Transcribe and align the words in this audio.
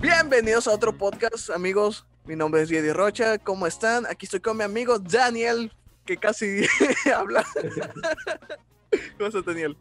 Bienvenidos 0.00 0.66
a 0.66 0.72
otro 0.72 0.96
podcast, 0.96 1.50
amigos. 1.50 2.06
Mi 2.24 2.36
nombre 2.36 2.62
es 2.62 2.68
Yedi 2.68 2.92
Rocha. 2.92 3.38
¿Cómo 3.38 3.66
están? 3.66 4.06
Aquí 4.06 4.26
estoy 4.26 4.40
con 4.40 4.56
mi 4.56 4.64
amigo 4.64 4.98
Daniel, 4.98 5.72
que 6.04 6.16
casi 6.16 6.62
habla. 7.16 7.44
¿Cómo 9.18 9.28
estás, 9.28 9.44
Daniel? 9.44 9.76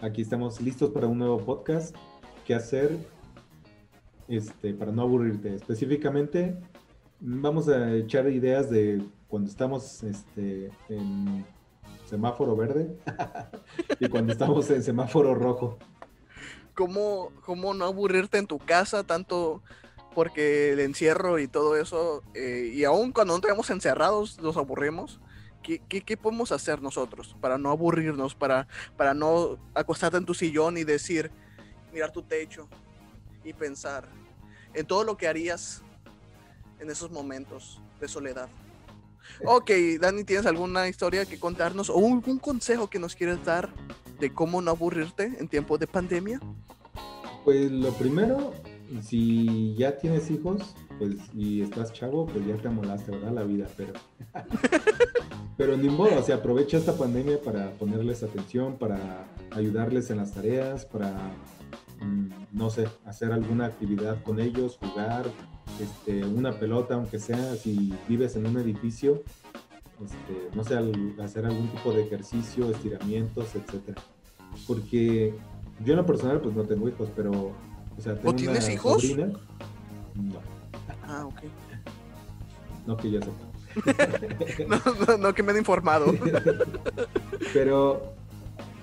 Aquí 0.00 0.22
estamos 0.22 0.60
listos 0.60 0.90
para 0.90 1.06
un 1.06 1.18
nuevo 1.18 1.38
podcast. 1.44 1.96
¿Qué 2.44 2.54
hacer 2.54 2.96
este, 4.28 4.74
para 4.74 4.92
no 4.92 5.02
aburrirte? 5.02 5.54
Específicamente, 5.54 6.56
vamos 7.20 7.68
a 7.68 7.94
echar 7.94 8.28
ideas 8.28 8.70
de 8.70 9.02
cuando 9.28 9.50
estamos 9.50 10.02
este, 10.02 10.70
en 10.88 11.44
semáforo 12.14 12.54
verde 12.54 12.96
y 13.98 14.08
cuando 14.08 14.32
estamos 14.32 14.70
en 14.70 14.84
semáforo 14.84 15.34
rojo. 15.34 15.78
¿Cómo, 16.74 17.32
¿Cómo 17.44 17.74
no 17.74 17.86
aburrirte 17.86 18.38
en 18.38 18.46
tu 18.46 18.58
casa 18.58 19.02
tanto 19.02 19.62
porque 20.14 20.72
el 20.72 20.80
encierro 20.80 21.40
y 21.40 21.48
todo 21.48 21.76
eso, 21.76 22.22
eh, 22.34 22.70
y 22.72 22.84
aún 22.84 23.10
cuando 23.10 23.34
no 23.34 23.40
estamos 23.40 23.68
encerrados, 23.70 24.40
nos 24.40 24.56
aburrimos? 24.56 25.20
¿Qué, 25.60 25.82
qué, 25.88 26.02
qué 26.02 26.16
podemos 26.16 26.52
hacer 26.52 26.80
nosotros 26.80 27.36
para 27.40 27.58
no 27.58 27.70
aburrirnos, 27.70 28.36
para, 28.36 28.68
para 28.96 29.12
no 29.12 29.58
acostarte 29.74 30.18
en 30.18 30.24
tu 30.24 30.34
sillón 30.34 30.76
y 30.76 30.84
decir, 30.84 31.32
mirar 31.92 32.12
tu 32.12 32.22
techo 32.22 32.68
y 33.42 33.52
pensar 33.54 34.06
en 34.72 34.86
todo 34.86 35.02
lo 35.02 35.16
que 35.16 35.26
harías 35.26 35.82
en 36.78 36.90
esos 36.90 37.10
momentos 37.10 37.80
de 38.00 38.06
soledad? 38.06 38.48
Ok, 39.44 39.70
Dani, 40.00 40.24
¿tienes 40.24 40.46
alguna 40.46 40.88
historia 40.88 41.24
que 41.26 41.38
contarnos 41.38 41.90
o 41.90 41.96
algún 41.96 42.38
consejo 42.38 42.88
que 42.88 42.98
nos 42.98 43.14
quieres 43.14 43.44
dar 43.44 43.70
de 44.20 44.32
cómo 44.32 44.62
no 44.62 44.70
aburrirte 44.70 45.34
en 45.38 45.48
tiempos 45.48 45.80
de 45.80 45.86
pandemia? 45.86 46.40
Pues 47.44 47.70
lo 47.70 47.92
primero, 47.92 48.54
si 49.02 49.74
ya 49.76 49.98
tienes 49.98 50.30
hijos, 50.30 50.74
pues 50.98 51.16
y 51.34 51.62
estás 51.62 51.92
chavo, 51.92 52.26
pues 52.26 52.46
ya 52.46 52.56
te 52.56 52.68
amolaste, 52.68 53.10
¿verdad? 53.10 53.32
La 53.32 53.42
vida, 53.42 53.68
pero 53.76 53.92
pero 55.56 55.76
ni 55.76 55.88
modo, 55.88 56.18
o 56.18 56.22
sea, 56.22 56.36
aprovecha 56.36 56.78
esta 56.78 56.96
pandemia 56.96 57.40
para 57.40 57.70
ponerles 57.72 58.22
atención, 58.22 58.76
para 58.76 59.26
ayudarles 59.50 60.10
en 60.10 60.18
las 60.18 60.32
tareas, 60.32 60.86
para 60.86 61.12
mm, 62.00 62.30
no 62.52 62.70
sé, 62.70 62.88
hacer 63.04 63.32
alguna 63.32 63.66
actividad 63.66 64.22
con 64.22 64.40
ellos, 64.40 64.78
jugar, 64.78 65.26
este, 65.80 66.24
una 66.24 66.52
pelota, 66.52 66.94
aunque 66.94 67.18
sea, 67.18 67.54
si 67.56 67.92
vives 68.08 68.36
en 68.36 68.46
un 68.46 68.58
edificio, 68.58 69.22
este, 70.04 70.56
no 70.56 70.64
sé, 70.64 70.76
hacer 71.22 71.46
algún 71.46 71.68
tipo 71.68 71.92
de 71.92 72.02
ejercicio, 72.02 72.70
estiramientos, 72.70 73.54
etcétera. 73.54 74.00
Porque 74.66 75.34
yo 75.84 75.92
en 75.92 75.96
lo 75.98 76.06
personal, 76.06 76.40
pues 76.40 76.54
no 76.54 76.64
tengo 76.64 76.88
hijos, 76.88 77.08
pero, 77.16 77.30
o 77.32 78.00
sea, 78.00 78.14
tengo 78.16 78.34
tienes 78.34 78.64
una 78.64 78.72
hijos? 78.74 79.02
sobrina. 79.02 79.26
No, 80.14 80.40
Ah, 81.06 81.26
ok. 81.26 81.40
no 82.86 82.96
que 82.96 83.10
yo 83.10 83.20
sepa. 83.20 83.34
No, 84.68 84.78
no, 85.06 85.18
no 85.18 85.34
que 85.34 85.42
me 85.42 85.50
han 85.52 85.58
informado. 85.58 86.14
Pero 87.52 88.14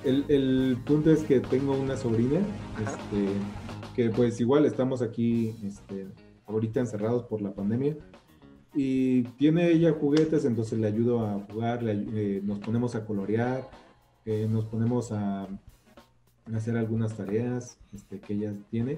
el, 0.03 0.25
el 0.27 0.77
punto 0.85 1.11
es 1.11 1.23
que 1.23 1.39
tengo 1.39 1.73
una 1.73 1.95
sobrina, 1.97 2.39
este, 2.79 3.27
que 3.95 4.09
pues 4.09 4.39
igual 4.41 4.65
estamos 4.65 5.01
aquí 5.01 5.55
este, 5.65 6.07
ahorita 6.51 6.79
encerrados 6.79 7.23
por 7.23 7.41
la 7.41 7.51
pandemia. 7.51 7.95
Y 8.73 9.23
tiene 9.37 9.69
ella 9.69 9.91
juguetes, 9.91 10.45
entonces 10.45 10.79
le 10.79 10.87
ayudo 10.87 11.25
a 11.25 11.39
jugar, 11.51 11.83
le 11.83 11.91
eh, 12.37 12.41
nos 12.43 12.59
ponemos 12.59 12.95
a 12.95 13.05
colorear, 13.05 13.69
eh, 14.25 14.47
nos 14.49 14.65
ponemos 14.65 15.11
a, 15.11 15.43
a 15.43 15.47
hacer 16.55 16.77
algunas 16.77 17.15
tareas 17.17 17.77
este, 17.93 18.19
que 18.19 18.33
ella 18.33 18.53
tiene. 18.69 18.97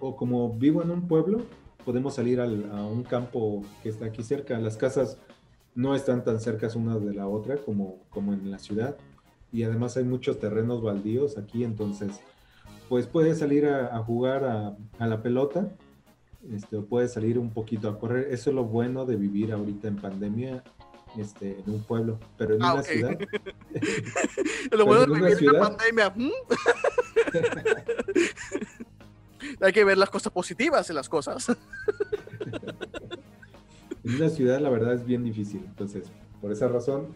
O 0.00 0.16
como 0.16 0.50
vivo 0.54 0.82
en 0.82 0.90
un 0.90 1.06
pueblo, 1.06 1.42
podemos 1.84 2.14
salir 2.14 2.40
al- 2.40 2.70
a 2.72 2.86
un 2.86 3.02
campo 3.02 3.62
que 3.82 3.90
está 3.90 4.06
aquí 4.06 4.22
cerca. 4.22 4.58
Las 4.58 4.76
casas 4.76 5.18
no 5.74 5.94
están 5.94 6.24
tan 6.24 6.40
cercas 6.40 6.74
una 6.76 6.98
de 6.98 7.12
la 7.12 7.28
otra 7.28 7.56
como, 7.56 7.98
como 8.08 8.32
en 8.32 8.50
la 8.50 8.58
ciudad. 8.58 8.96
Y 9.52 9.64
además 9.64 9.96
hay 9.96 10.04
muchos 10.04 10.40
terrenos 10.40 10.82
baldíos 10.82 11.36
aquí, 11.38 11.62
entonces 11.62 12.20
pues 12.88 13.06
puedes 13.06 13.38
salir 13.38 13.66
a, 13.66 13.96
a 13.96 14.02
jugar 14.02 14.44
a, 14.44 14.76
a 14.98 15.06
la 15.06 15.22
pelota, 15.22 15.68
este, 16.52 16.80
puedes 16.80 17.12
salir 17.12 17.38
un 17.38 17.50
poquito 17.50 17.88
a 17.88 17.98
correr. 17.98 18.32
Eso 18.32 18.50
es 18.50 18.56
lo 18.56 18.64
bueno 18.64 19.04
de 19.06 19.16
vivir 19.16 19.52
ahorita 19.52 19.88
en 19.88 19.96
pandemia 19.96 20.62
este, 21.18 21.58
en 21.64 21.70
un 21.74 21.82
pueblo, 21.84 22.18
pero 22.36 22.54
en 22.56 22.62
Ah, 22.62 22.74
una 22.74 22.82
ciudad, 22.82 23.18
Lo 24.72 24.84
bueno 24.86 25.02
de 25.06 25.10
una 25.12 25.20
vivir 25.20 25.32
en 25.32 25.38
ciudad- 25.38 25.60
pandemia. 25.60 26.14
Hay 29.60 29.72
que 29.72 29.84
ver 29.84 29.98
las 29.98 30.10
cosas 30.10 30.32
positivas 30.32 30.88
en 30.90 30.96
las 30.96 31.08
cosas. 31.08 31.48
en 34.04 34.14
una 34.16 34.28
ciudad 34.28 34.60
la 34.60 34.70
verdad 34.70 34.94
es 34.94 35.04
bien 35.04 35.24
difícil. 35.24 35.62
Entonces, 35.64 36.04
por 36.40 36.52
esa 36.52 36.68
razón, 36.68 37.08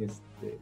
este, 0.00 0.58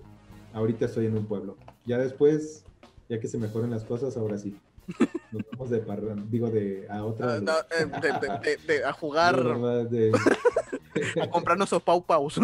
ahorita 0.52 0.86
estoy 0.86 1.06
en 1.06 1.16
un 1.16 1.26
pueblo. 1.26 1.56
Ya 1.86 1.98
después, 1.98 2.64
ya 3.08 3.20
que 3.20 3.28
se 3.28 3.38
mejoren 3.38 3.70
las 3.70 3.84
cosas, 3.84 4.16
ahora 4.16 4.38
sí. 4.38 4.56
Nos 5.32 5.42
vamos 5.52 5.70
de 5.70 5.78
parranda, 5.78 6.24
digo 6.28 6.48
de 6.50 6.86
a 6.90 7.04
otra. 7.04 7.34
Ah, 7.34 7.40
no, 7.40 7.52
eh, 7.58 7.86
de, 8.00 8.12
de- 8.28 8.38
de- 8.56 8.56
de- 8.66 8.84
a 8.84 8.92
jugar, 8.92 9.36
a 11.22 11.30
comprar 11.30 11.56
nuestros 11.56 11.82
pau 11.82 12.04
paus. 12.04 12.38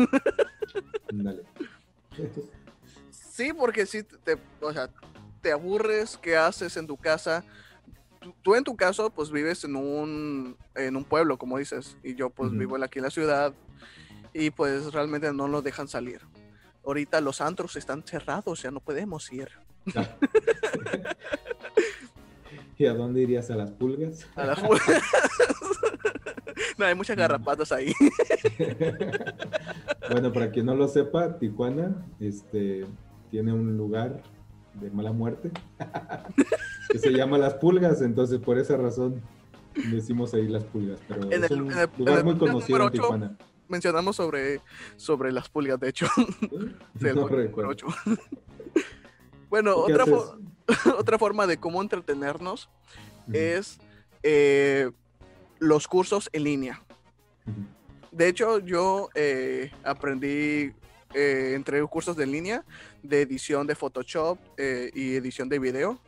Dale. 1.13 1.43
Sí, 3.11 3.53
porque 3.53 3.87
si 3.87 4.03
te, 4.03 4.39
o 4.61 4.73
sea, 4.73 4.89
te 5.43 5.53
aburres, 5.53 6.17
¿qué 6.17 6.37
haces 6.37 6.77
en 6.77 6.87
tu 6.87 6.97
casa? 6.97 7.45
Tú, 8.21 8.35
tú 8.43 8.55
en 8.55 8.65
tu 8.65 8.77
caso, 8.77 9.11
pues 9.11 9.31
vives 9.31 9.65
en 9.65 9.77
un, 9.77 10.57
en 10.75 10.97
un 10.97 11.05
pueblo, 11.05 11.37
como 11.39 11.59
dices, 11.59 11.97
y 12.03 12.15
yo 12.15 12.31
pues 12.31 12.51
vivo 12.53 12.77
aquí 12.83 12.99
en 12.99 13.05
la 13.05 13.11
ciudad, 13.11 13.53
y 14.33 14.51
pues 14.51 14.93
realmente 14.93 15.33
no 15.33 15.49
nos 15.49 15.63
dejan 15.65 15.89
salir. 15.89 16.21
Ahorita 16.85 17.21
los 17.21 17.41
antros 17.41 17.77
están 17.77 18.03
cerrados, 18.05 18.63
ya 18.63 18.71
no 18.71 18.81
podemos 18.81 19.31
ir. 19.33 19.51
¿Y 22.79 22.87
a 22.87 22.95
dónde 22.95 23.23
irías? 23.23 23.51
¿A 23.51 23.57
las 23.57 23.71
pulgas? 23.71 24.27
A 24.37 24.47
la 24.47 24.57
fu- 24.57 24.69
no, 26.79 26.85
hay 26.85 26.95
muchas 26.95 27.17
garrapatas 27.17 27.73
ahí. 27.73 27.93
bueno, 30.11 30.33
para 30.33 30.51
quien 30.51 30.67
no 30.67 30.75
lo 30.75 30.89
sepa, 30.89 31.39
Tijuana 31.39 31.95
este, 32.21 32.85
tiene 33.31 33.53
un 33.53 33.77
lugar 33.77 34.23
de 34.75 34.91
mala 34.91 35.13
muerte 35.13 35.51
que 36.91 36.99
se 36.99 37.11
llama 37.11 37.39
Las 37.39 37.55
Pulgas, 37.55 38.03
entonces 38.03 38.39
por 38.41 38.59
esa 38.59 38.77
razón 38.77 39.23
decimos 39.91 40.35
ahí 40.35 40.47
Las 40.49 40.65
Pulgas, 40.65 41.01
pero 41.09 41.31
En 41.33 41.45
es 41.45 41.51
el- 41.51 41.63
un 41.63 41.73
en 41.73 41.79
el- 41.79 41.89
lugar 41.99 42.13
en 42.13 42.19
el 42.19 42.25
muy 42.25 42.37
conocido 42.37 42.79
en. 42.79 42.93
Tijuana. 42.93 43.37
Mencionamos 43.69 44.15
sobre, 44.15 44.61
sobre 44.97 45.33
las 45.33 45.49
pulgas, 45.49 45.81
de 45.81 45.89
hecho. 45.89 46.07
Sí, 47.01 47.09
el 47.09 47.17
No 47.17 47.27
bueno, 49.49 49.75
¿Tú 49.75 49.87
qué 49.87 49.93
otra, 49.95 50.05
otra 50.99 51.19
forma 51.19 51.47
de 51.47 51.59
cómo 51.59 51.83
entretenernos 51.83 52.69
es 53.33 53.79
eh, 54.23 54.91
los 55.59 55.89
cursos 55.89 56.29
en 56.33 56.45
línea. 56.45 56.83
De 58.11 58.29
hecho, 58.29 58.59
yo 58.61 59.09
eh, 59.15 59.71
aprendí, 59.85 60.73
eh, 61.15 61.53
entré 61.55 61.79
en 61.79 61.87
cursos 61.87 62.17
de 62.17 62.25
en 62.25 62.33
línea 62.33 62.65
de 63.03 63.23
edición 63.23 63.67
de 63.67 63.75
Photoshop 63.75 64.39
y 64.59 65.15
edición 65.17 65.49
de 65.49 65.59
video. 65.59 66.01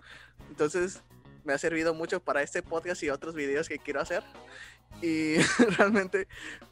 Entonces, 0.48 1.02
me 1.44 1.52
ha 1.52 1.58
servido 1.58 1.94
mucho 1.94 2.20
para 2.20 2.42
este 2.42 2.62
podcast 2.62 3.02
y 3.02 3.10
otros 3.10 3.34
videos 3.34 3.68
que 3.68 3.78
quiero 3.78 4.00
hacer. 4.00 4.22
Y 5.02 5.36
realmente, 5.76 6.26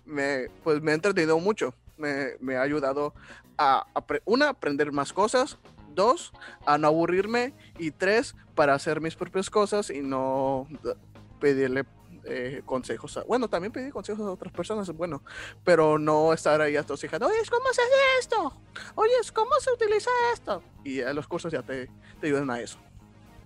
me, 0.04 0.48
pues, 0.64 0.80
me 0.82 0.92
ha 0.92 0.94
entretenido 0.94 1.38
mucho. 1.38 1.74
Me, 1.96 2.32
me 2.40 2.56
ha 2.56 2.62
ayudado 2.62 3.14
a, 3.58 3.84
apre- 3.94 4.22
una, 4.24 4.48
aprender 4.50 4.90
más 4.92 5.12
cosas. 5.12 5.58
Dos, 5.96 6.32
a 6.64 6.78
no 6.78 6.86
aburrirme. 6.86 7.54
Y 7.78 7.90
tres, 7.90 8.36
para 8.54 8.74
hacer 8.74 9.00
mis 9.00 9.16
propias 9.16 9.50
cosas 9.50 9.90
y 9.90 10.00
no 10.02 10.68
d- 10.84 10.94
pedirle 11.40 11.84
eh, 12.24 12.62
consejos. 12.64 13.16
a- 13.16 13.24
bueno, 13.24 13.48
también 13.48 13.72
pedir 13.72 13.92
consejos 13.92 14.26
a 14.26 14.30
otras 14.32 14.52
personas, 14.52 14.90
bueno, 14.92 15.22
pero 15.64 15.98
no 15.98 16.32
estar 16.32 16.60
ahí 16.60 16.76
atosigando. 16.76 17.26
Oye, 17.26 17.36
¿cómo 17.50 17.66
se 17.72 17.82
hace 17.82 17.92
esto? 18.20 18.52
Oye, 18.96 19.12
¿cómo 19.32 19.50
se 19.60 19.72
utiliza 19.72 20.10
esto? 20.32 20.62
Y 20.84 20.98
eh, 21.00 21.14
los 21.14 21.26
cursos 21.28 21.52
ya 21.52 21.62
te, 21.62 21.88
te 22.20 22.26
ayudan 22.26 22.50
a 22.50 22.60
eso. 22.60 22.78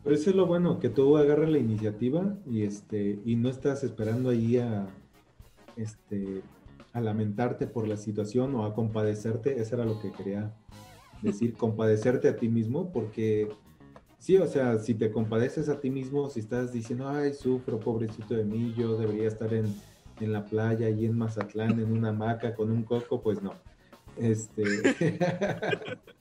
Pero 0.02 0.16
eso 0.16 0.30
es 0.30 0.36
lo 0.36 0.46
bueno, 0.46 0.78
que 0.80 0.88
tú 0.88 1.16
agarras 1.18 1.50
la 1.50 1.58
iniciativa 1.58 2.34
y 2.46 2.62
este 2.64 3.18
y 3.24 3.36
no 3.36 3.50
estás 3.50 3.84
esperando 3.84 4.30
ahí 4.30 4.56
a 4.56 4.86
este 5.76 6.42
a 6.94 7.00
lamentarte 7.02 7.66
por 7.66 7.86
la 7.86 7.96
situación 7.98 8.54
o 8.54 8.64
a 8.64 8.74
compadecerte, 8.74 9.60
eso 9.60 9.74
era 9.76 9.84
lo 9.84 10.00
que 10.00 10.10
quería 10.10 10.52
decir, 11.22 11.54
compadecerte 11.54 12.28
a 12.28 12.36
ti 12.36 12.48
mismo, 12.48 12.92
porque 12.92 13.48
sí, 14.18 14.36
o 14.38 14.46
sea, 14.46 14.78
si 14.78 14.94
te 14.94 15.10
compadeces 15.10 15.68
a 15.68 15.80
ti 15.80 15.90
mismo, 15.90 16.28
si 16.28 16.40
estás 16.40 16.72
diciendo, 16.72 17.08
ay, 17.08 17.34
sufro, 17.34 17.78
pobrecito 17.80 18.34
de 18.34 18.44
mí, 18.44 18.74
yo 18.76 18.96
debería 18.96 19.28
estar 19.28 19.52
en, 19.52 19.74
en 20.20 20.32
la 20.32 20.44
playa 20.44 20.88
y 20.88 21.06
en 21.06 21.16
Mazatlán, 21.16 21.78
en 21.80 21.92
una 21.92 22.10
hamaca 22.10 22.54
con 22.54 22.70
un 22.70 22.82
coco, 22.84 23.20
pues 23.22 23.42
no. 23.42 23.54
Este, 24.16 24.64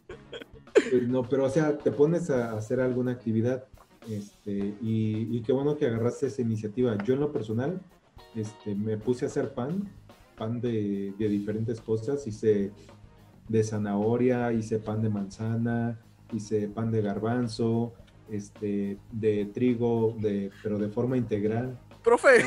Pues 0.89 1.07
no, 1.07 1.23
pero 1.23 1.45
o 1.45 1.49
sea, 1.49 1.77
te 1.77 1.91
pones 1.91 2.29
a 2.29 2.53
hacer 2.53 2.79
alguna 2.79 3.11
actividad 3.11 3.65
este, 4.09 4.75
y, 4.81 5.41
qué 5.41 5.51
bueno 5.51 5.77
que 5.77 5.85
agarraste 5.85 6.27
esa 6.27 6.41
iniciativa. 6.41 6.97
Yo 7.03 7.13
en 7.13 7.19
lo 7.19 7.31
personal 7.31 7.81
este, 8.35 8.75
me 8.75 8.97
puse 8.97 9.25
a 9.25 9.27
hacer 9.27 9.53
pan, 9.53 9.89
pan 10.37 10.61
de, 10.61 11.13
de 11.17 11.27
diferentes 11.27 11.81
cosas, 11.81 12.25
hice 12.27 12.71
de 13.49 13.63
zanahoria, 13.63 14.53
hice 14.53 14.79
pan 14.79 15.01
de 15.01 15.09
manzana, 15.09 15.99
hice 16.31 16.67
pan 16.69 16.91
de 16.91 17.01
garbanzo, 17.01 17.93
este, 18.29 18.97
de 19.11 19.45
trigo, 19.45 20.15
de, 20.19 20.51
pero 20.63 20.77
de 20.77 20.87
forma 20.89 21.17
integral. 21.17 21.77
Profe. 22.03 22.43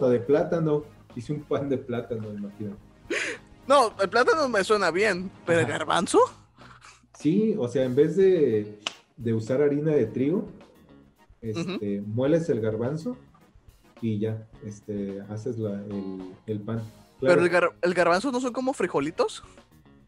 No, 0.00 0.08
de 0.08 0.20
plátano. 0.20 0.84
Hice 1.16 1.32
un 1.32 1.42
pan 1.42 1.68
de 1.68 1.78
plátano, 1.78 2.32
imagino. 2.32 2.76
No, 3.66 3.94
el 4.00 4.08
plátano 4.08 4.48
me 4.48 4.62
suena 4.62 4.90
bien, 4.90 5.30
pero 5.46 5.60
el 5.60 5.66
garbanzo. 5.66 6.18
Sí, 7.18 7.54
o 7.58 7.68
sea, 7.68 7.84
en 7.84 7.94
vez 7.94 8.16
de, 8.16 8.78
usar 9.32 9.62
harina 9.62 9.92
de 9.92 10.06
trigo, 10.06 10.48
este, 11.40 12.02
mueles 12.06 12.48
el 12.50 12.60
garbanzo 12.60 13.16
y 14.00 14.18
ya, 14.18 14.46
este, 14.66 15.22
haces 15.30 15.56
el, 16.46 16.60
pan. 16.60 16.82
¿Pero 17.20 17.40
el, 17.80 17.94
garbanzo 17.94 18.30
no 18.30 18.40
son 18.40 18.52
como 18.52 18.74
frijolitos? 18.74 19.42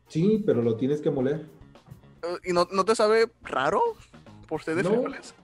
Sí, 0.09 0.43
pero 0.45 0.63
lo 0.63 0.77
tienes 0.77 1.01
que 1.01 1.11
moler. 1.11 1.47
¿Y 2.45 2.53
no, 2.53 2.67
te 2.67 2.95
sabe 2.95 3.31
raro 3.43 3.81
por 4.49 4.63
ser 4.63 4.77
de 4.77 4.85
frijoles? 4.85 5.35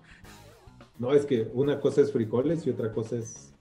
No, 0.99 1.13
es 1.13 1.27
que 1.27 1.51
una 1.53 1.81
cosa 1.81 2.01
es 2.01 2.13
frijoles 2.13 2.67
y 2.67 2.71
otra 2.71 2.93
cosa 2.93 3.17
es, 3.17 3.53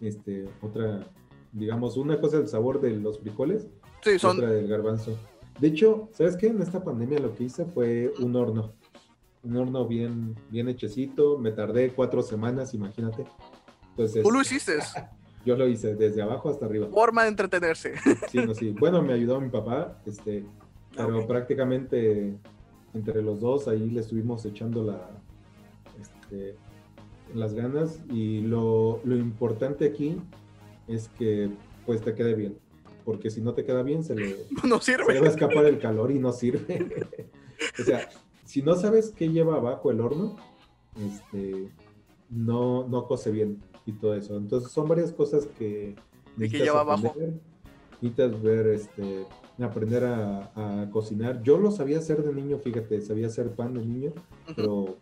este, 0.00 0.48
otra, 0.60 1.06
digamos, 1.52 1.96
una 1.96 2.20
cosa 2.20 2.36
es 2.36 2.42
el 2.44 2.48
sabor 2.48 2.80
de 2.80 2.90
los 2.90 3.20
frijoles 3.20 3.68
sí, 4.02 4.18
son... 4.18 4.36
y 4.36 4.40
otra 4.40 4.52
del 4.52 4.68
garbanzo. 4.68 5.16
De 5.60 5.68
hecho, 5.68 6.08
¿sabes 6.12 6.36
qué? 6.36 6.48
En 6.48 6.62
esta 6.62 6.82
pandemia 6.82 7.18
lo 7.18 7.34
que 7.34 7.44
hice 7.44 7.64
fue 7.64 8.12
un 8.18 8.34
horno. 8.36 8.72
Un 9.42 9.56
horno 9.56 9.86
bien, 9.86 10.34
bien 10.50 10.68
hechecito. 10.68 11.36
Me 11.38 11.52
tardé 11.52 11.92
cuatro 11.92 12.22
semanas, 12.22 12.74
imagínate. 12.74 13.26
Entonces, 13.90 14.22
¿Tú 14.22 14.30
lo 14.30 14.40
hiciste? 14.40 14.78
Yo 15.44 15.56
lo 15.56 15.66
hice 15.68 15.94
desde 15.94 16.22
abajo 16.22 16.50
hasta 16.50 16.66
arriba. 16.66 16.88
Forma 16.88 17.22
de 17.22 17.28
entretenerse. 17.28 17.94
Sí, 18.30 18.38
no, 18.38 18.54
sí. 18.54 18.70
Bueno, 18.78 19.02
me 19.02 19.12
ayudó 19.12 19.40
mi 19.40 19.48
papá, 19.48 20.00
este, 20.06 20.44
pero 20.96 21.26
prácticamente 21.26 22.36
entre 22.94 23.22
los 23.22 23.40
dos 23.40 23.68
ahí 23.68 23.90
le 23.90 24.00
estuvimos 24.00 24.44
echando 24.44 24.84
la, 24.84 25.10
este, 26.00 26.54
las 27.34 27.54
ganas 27.54 28.00
y 28.10 28.42
lo, 28.42 29.00
lo 29.04 29.16
importante 29.16 29.86
aquí 29.86 30.20
es 30.86 31.08
que 31.18 31.50
pues 31.86 32.02
te 32.02 32.14
quede 32.14 32.34
bien 32.34 32.56
porque 33.04 33.30
si 33.30 33.40
no 33.40 33.54
te 33.54 33.64
queda 33.64 33.82
bien, 33.82 34.04
se 34.04 34.14
le, 34.14 34.36
no 34.64 34.80
sirve. 34.80 35.20
va 35.20 35.26
a 35.26 35.30
escapar 35.30 35.64
el 35.66 35.78
calor 35.78 36.10
y 36.10 36.18
no 36.18 36.32
sirve. 36.32 37.06
o 37.80 37.82
sea, 37.82 38.08
si 38.44 38.62
no 38.62 38.74
sabes 38.76 39.10
qué 39.10 39.28
lleva 39.28 39.56
abajo 39.56 39.90
el 39.90 40.00
horno, 40.00 40.36
este, 40.96 41.68
no, 42.30 42.86
no 42.88 43.06
cose 43.06 43.30
bien 43.30 43.60
y 43.86 43.92
todo 43.92 44.14
eso. 44.14 44.36
Entonces 44.36 44.70
son 44.70 44.88
varias 44.88 45.12
cosas 45.12 45.46
que 45.58 45.94
necesitas 46.36 46.66
lleva 46.66 46.80
abajo? 46.80 47.14
Necesitas 48.00 48.42
ver, 48.42 48.66
este, 48.68 49.26
aprender 49.64 50.04
a, 50.04 50.88
cocinar. 50.92 51.42
Yo 51.42 51.58
lo 51.58 51.70
sabía 51.70 51.98
hacer 51.98 52.22
de 52.22 52.32
niño, 52.32 52.58
fíjate, 52.58 53.00
sabía 53.00 53.26
hacer 53.26 53.50
pan 53.50 53.74
de 53.74 53.84
niño, 53.84 54.12
pero 54.56 54.96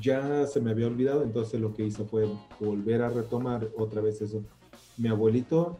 ya 0.00 0.46
se 0.46 0.60
me 0.60 0.70
había 0.70 0.86
olvidado, 0.86 1.22
entonces 1.22 1.60
lo 1.60 1.74
que 1.74 1.84
hice 1.84 2.04
fue 2.04 2.28
volver 2.60 3.02
a 3.02 3.08
retomar 3.08 3.68
otra 3.76 4.00
vez 4.00 4.20
eso. 4.20 4.42
Mi 4.96 5.08
abuelito 5.08 5.78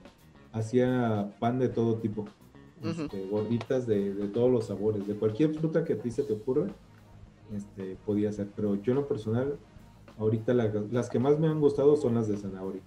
hacía 0.52 1.34
pan 1.38 1.58
de 1.58 1.68
todo 1.68 1.96
tipo, 1.96 2.24
este, 2.82 3.26
gorditas 3.26 3.86
de, 3.86 4.10
todos 4.32 4.50
los 4.50 4.66
sabores, 4.66 5.06
de 5.06 5.14
cualquier 5.14 5.54
fruta 5.54 5.84
que 5.84 5.94
a 5.94 5.98
ti 5.98 6.10
se 6.10 6.22
te 6.22 6.32
ocurra, 6.32 6.68
este, 7.54 7.96
podía 8.06 8.30
hacer. 8.30 8.48
Pero 8.54 8.76
yo 8.76 8.92
en 8.92 8.96
lo 8.96 9.08
personal, 9.08 9.58
ahorita 10.18 10.52
las 10.54 11.08
que 11.08 11.18
más 11.18 11.38
me 11.38 11.48
han 11.48 11.60
gustado 11.60 11.96
son 11.96 12.14
las 12.14 12.28
de 12.28 12.36
zanahoria. 12.36 12.82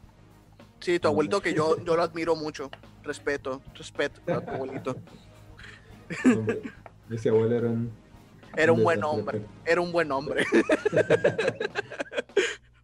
Sí, 0.80 1.00
tu 1.00 1.08
abuelito 1.08 1.42
que 1.42 1.54
yo, 1.54 1.78
yo 1.86 1.96
lo 1.96 2.02
admiro 2.02 2.36
mucho. 2.36 2.70
Respeto, 3.04 3.62
respeto 3.76 4.22
a 4.32 4.42
tu 4.42 4.52
abuelito. 4.52 4.96
ese 7.10 7.30
abuelo 7.30 7.56
era 7.56 7.68
un... 7.68 7.92
Era 8.58 8.74
un 8.74 8.84
buen 8.84 9.02
hombre, 9.04 9.42
era 9.66 9.80
un 9.80 9.94
buen 9.94 10.12
hombre. 10.12 10.46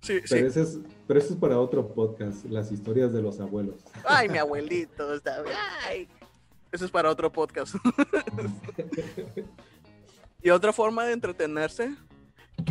pero, 0.07 0.47
Ese 0.47 0.61
es, 0.61 0.79
pero 1.05 1.19
eso 1.19 1.33
es 1.33 1.39
para 1.39 1.59
otro 1.59 1.85
podcast, 1.93 2.45
las 2.45 2.71
historias 2.71 3.11
de 3.11 3.21
los 3.21 3.41
abuelos. 3.41 3.83
Ay, 4.05 4.29
mi 4.29 4.37
abuelito, 4.39 5.13
está 5.13 5.43
Ay. 5.85 6.07
Eso 6.71 6.85
es 6.85 6.91
para 6.91 7.09
otro 7.09 7.29
podcast. 7.31 7.75
y 10.41 10.49
otra 10.51 10.71
forma 10.71 11.05
de 11.05 11.13
entretenerse, 11.13 11.95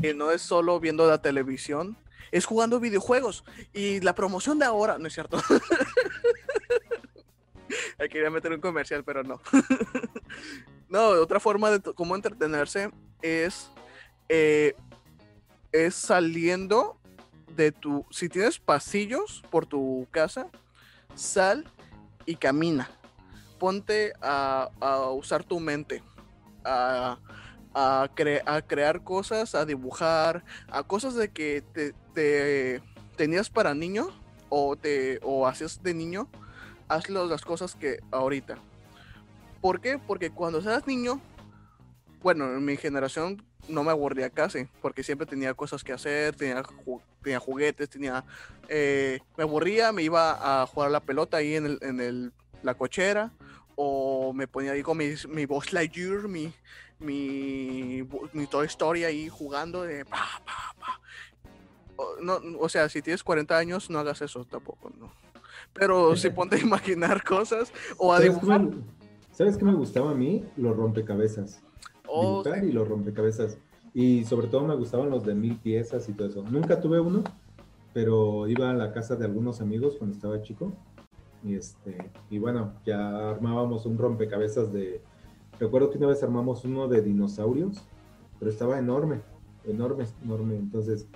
que 0.00 0.14
no 0.14 0.30
es 0.30 0.42
solo 0.42 0.78
viendo 0.80 1.08
la 1.08 1.20
televisión, 1.20 1.96
es 2.30 2.44
jugando 2.44 2.80
videojuegos. 2.80 3.44
Y 3.72 4.00
la 4.00 4.14
promoción 4.14 4.58
de 4.58 4.66
ahora, 4.66 4.98
no 4.98 5.06
es 5.06 5.14
cierto. 5.14 5.38
Quería 8.10 8.30
meter 8.30 8.52
un 8.52 8.60
comercial, 8.60 9.04
pero 9.04 9.22
no. 9.22 9.40
no, 10.88 11.08
otra 11.08 11.40
forma 11.40 11.70
de 11.70 11.80
cómo 11.94 12.14
entretenerse 12.14 12.90
es, 13.22 13.70
eh, 14.28 14.74
es 15.72 15.94
saliendo 15.94 16.98
de 17.54 17.72
tu, 17.72 18.04
si 18.10 18.28
tienes 18.28 18.58
pasillos 18.58 19.42
por 19.50 19.66
tu 19.66 20.06
casa, 20.10 20.48
sal 21.14 21.64
y 22.26 22.36
camina. 22.36 22.90
Ponte 23.58 24.12
a, 24.20 24.68
usar 25.12 25.42
tu 25.42 25.58
mente, 25.58 26.02
a, 26.64 27.18
a, 27.76 28.08
crear 28.66 29.04
cosas, 29.04 29.54
a 29.54 29.66
dibujar, 29.66 30.42
a 30.68 30.82
cosas 30.82 31.14
de 31.14 31.28
que 31.28 31.62
te, 32.14 32.82
tenías 33.16 33.50
para 33.50 33.74
niño 33.74 34.08
o, 34.48 34.76
te, 34.76 35.20
o 35.22 35.46
hacías 35.46 35.82
de 35.82 35.92
niño, 35.92 36.28
hazlo 36.88 37.26
las 37.26 37.42
cosas 37.42 37.74
que 37.74 37.98
ahorita. 38.10 38.56
¿Por 39.60 39.82
qué? 39.82 39.98
Porque 39.98 40.30
cuando 40.30 40.62
seas 40.62 40.86
niño, 40.86 41.20
bueno, 42.22 42.46
en 42.46 42.64
mi 42.64 42.78
generación 42.78 43.44
no 43.68 43.84
me 43.84 43.90
aburría 43.90 44.30
casi, 44.30 44.68
porque 44.80 45.02
siempre 45.02 45.26
tenía 45.26 45.52
cosas 45.52 45.84
que 45.84 45.92
hacer, 45.92 46.34
tenía, 46.34 46.62
tenía 47.22 47.40
juguetes, 47.40 47.90
tenía... 47.90 48.24
Eh, 48.68 49.20
me 49.36 49.44
aburría, 49.44 49.92
me 49.92 50.02
iba 50.02 50.62
a 50.62 50.66
jugar 50.66 50.88
a 50.88 50.92
la 50.92 51.00
pelota 51.00 51.36
ahí 51.36 51.56
en, 51.56 51.66
el, 51.66 51.78
en 51.82 52.00
el, 52.00 52.32
la 52.62 52.74
cochera, 52.74 53.32
o 53.74 54.32
me 54.32 54.48
ponía 54.48 54.72
ahí 54.72 54.82
con 54.82 54.96
mi, 54.96 55.12
mi 55.28 55.44
Boss 55.44 55.72
Lightyear, 55.72 56.26
mi, 56.26 56.54
mi, 56.98 58.06
mi 58.32 58.46
Toy 58.46 58.66
Story 58.66 59.04
ahí 59.04 59.28
jugando 59.28 59.82
de... 59.82 60.04
Pa, 60.04 60.24
pa, 60.44 60.74
pa. 60.78 61.00
O, 61.96 62.20
no, 62.20 62.40
o 62.60 62.68
sea, 62.68 62.88
si 62.88 63.02
tienes 63.02 63.22
40 63.22 63.56
años, 63.56 63.90
no 63.90 63.98
hagas 63.98 64.22
eso 64.22 64.44
tampoco, 64.44 64.90
¿no? 64.98 65.12
Pero 65.72 66.16
si 66.16 66.30
ponte 66.30 66.56
a 66.56 66.60
imaginar 66.60 67.22
cosas 67.22 67.72
o 67.98 68.12
a 68.12 68.20
dibujar... 68.20 68.68
¿Sabes 69.32 69.58
qué 69.58 69.64
me 69.64 69.74
gustaba 69.74 70.12
a 70.12 70.14
mí? 70.14 70.44
Los 70.56 70.76
rompecabezas. 70.76 71.62
Oh, 72.08 72.42
y 72.62 72.72
los 72.72 72.88
rompecabezas. 72.88 73.58
Y 73.92 74.24
sobre 74.24 74.46
todo 74.46 74.64
me 74.64 74.74
gustaban 74.76 75.10
los 75.10 75.24
de 75.24 75.34
mil 75.34 75.56
piezas 75.56 76.08
y 76.08 76.12
todo 76.12 76.28
eso. 76.28 76.42
Nunca 76.42 76.80
tuve 76.80 77.00
uno, 77.00 77.22
pero 77.92 78.46
iba 78.48 78.70
a 78.70 78.74
la 78.74 78.92
casa 78.92 79.16
de 79.16 79.24
algunos 79.24 79.60
amigos 79.60 79.96
cuando 79.98 80.14
estaba 80.14 80.40
chico. 80.42 80.72
Y, 81.42 81.54
este, 81.54 82.10
y 82.30 82.38
bueno, 82.38 82.74
ya 82.84 83.30
armábamos 83.30 83.86
un 83.86 83.98
rompecabezas 83.98 84.72
de... 84.72 85.02
Recuerdo 85.58 85.90
que 85.90 85.98
una 85.98 86.08
vez 86.08 86.22
armamos 86.22 86.64
uno 86.64 86.88
de 86.88 87.02
dinosaurios, 87.02 87.82
pero 88.38 88.50
estaba 88.50 88.78
enorme, 88.78 89.22
enorme, 89.64 90.06
enorme. 90.22 90.56
Entonces... 90.56 91.06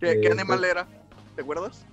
¿Qué, 0.00 0.20
¿qué 0.20 0.28
eh, 0.28 0.32
animal 0.32 0.58
pues 0.58 0.70
era? 0.70 0.88
¿Te 1.34 1.42
acuerdas? 1.42 1.86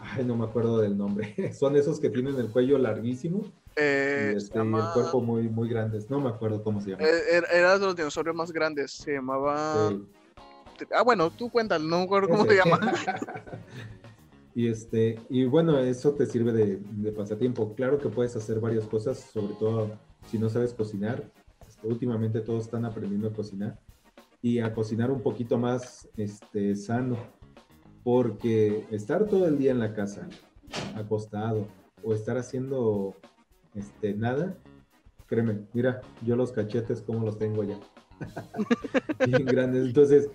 Ay, 0.00 0.24
no 0.24 0.36
me 0.36 0.44
acuerdo 0.44 0.80
del 0.80 0.96
nombre. 0.96 1.34
Son 1.52 1.76
esos 1.76 2.00
que 2.00 2.10
tienen 2.10 2.36
el 2.36 2.50
cuello 2.50 2.78
larguísimo 2.78 3.44
eh, 3.76 4.34
este, 4.36 4.58
y, 4.58 4.62
el 4.62 4.84
cuerpo 4.94 5.20
muy, 5.20 5.48
muy 5.48 5.68
grande. 5.68 6.04
No 6.08 6.20
me 6.20 6.30
acuerdo 6.30 6.62
cómo 6.62 6.80
se 6.80 6.90
llama. 6.90 7.04
Eh, 7.04 7.42
era, 7.52 7.78
de 7.78 7.86
los 7.86 7.96
dinosaurios 7.96 8.34
más 8.34 8.52
grandes. 8.52 8.90
Se 8.92 9.12
llamaba. 9.12 9.92
Ah, 10.94 11.02
bueno, 11.02 11.30
tú 11.30 11.50
cuéntalo, 11.50 11.84
no 11.84 11.98
me 11.98 12.04
acuerdo 12.04 12.28
cómo 12.28 12.44
se 12.44 12.56
llama. 12.56 12.80
y 14.54 14.68
este, 14.68 15.20
y 15.28 15.44
bueno, 15.44 15.78
eso 15.78 16.12
te 16.12 16.26
sirve 16.26 16.52
de, 16.52 16.80
de, 16.90 17.12
pasatiempo. 17.12 17.74
Claro 17.74 17.98
que 17.98 18.08
puedes 18.08 18.34
hacer 18.34 18.58
varias 18.58 18.86
cosas, 18.86 19.18
sobre 19.32 19.54
todo 19.54 19.92
si 20.26 20.38
no 20.38 20.48
sabes 20.48 20.74
cocinar. 20.74 21.30
Este, 21.66 21.86
últimamente 21.86 22.40
todos 22.40 22.64
están 22.64 22.84
aprendiendo 22.84 23.28
a 23.28 23.32
cocinar 23.32 23.78
y 24.40 24.58
a 24.58 24.74
cocinar 24.74 25.10
un 25.10 25.22
poquito 25.22 25.58
más 25.58 26.08
este, 26.16 26.74
sano, 26.74 27.16
porque 28.02 28.86
estar 28.90 29.26
todo 29.26 29.46
el 29.46 29.56
día 29.56 29.70
en 29.70 29.78
la 29.78 29.94
casa, 29.94 30.28
acostado, 30.96 31.68
o 32.02 32.12
estar 32.12 32.36
haciendo 32.36 33.14
este, 33.74 34.14
nada, 34.14 34.56
créeme, 35.26 35.60
mira, 35.72 36.00
yo 36.22 36.36
los 36.36 36.52
cachetes 36.52 37.00
como 37.00 37.24
los 37.24 37.38
tengo 37.38 37.62
ya. 37.62 37.78
Bien 39.26 39.44
grandes. 39.44 39.86
Entonces, 39.86 40.28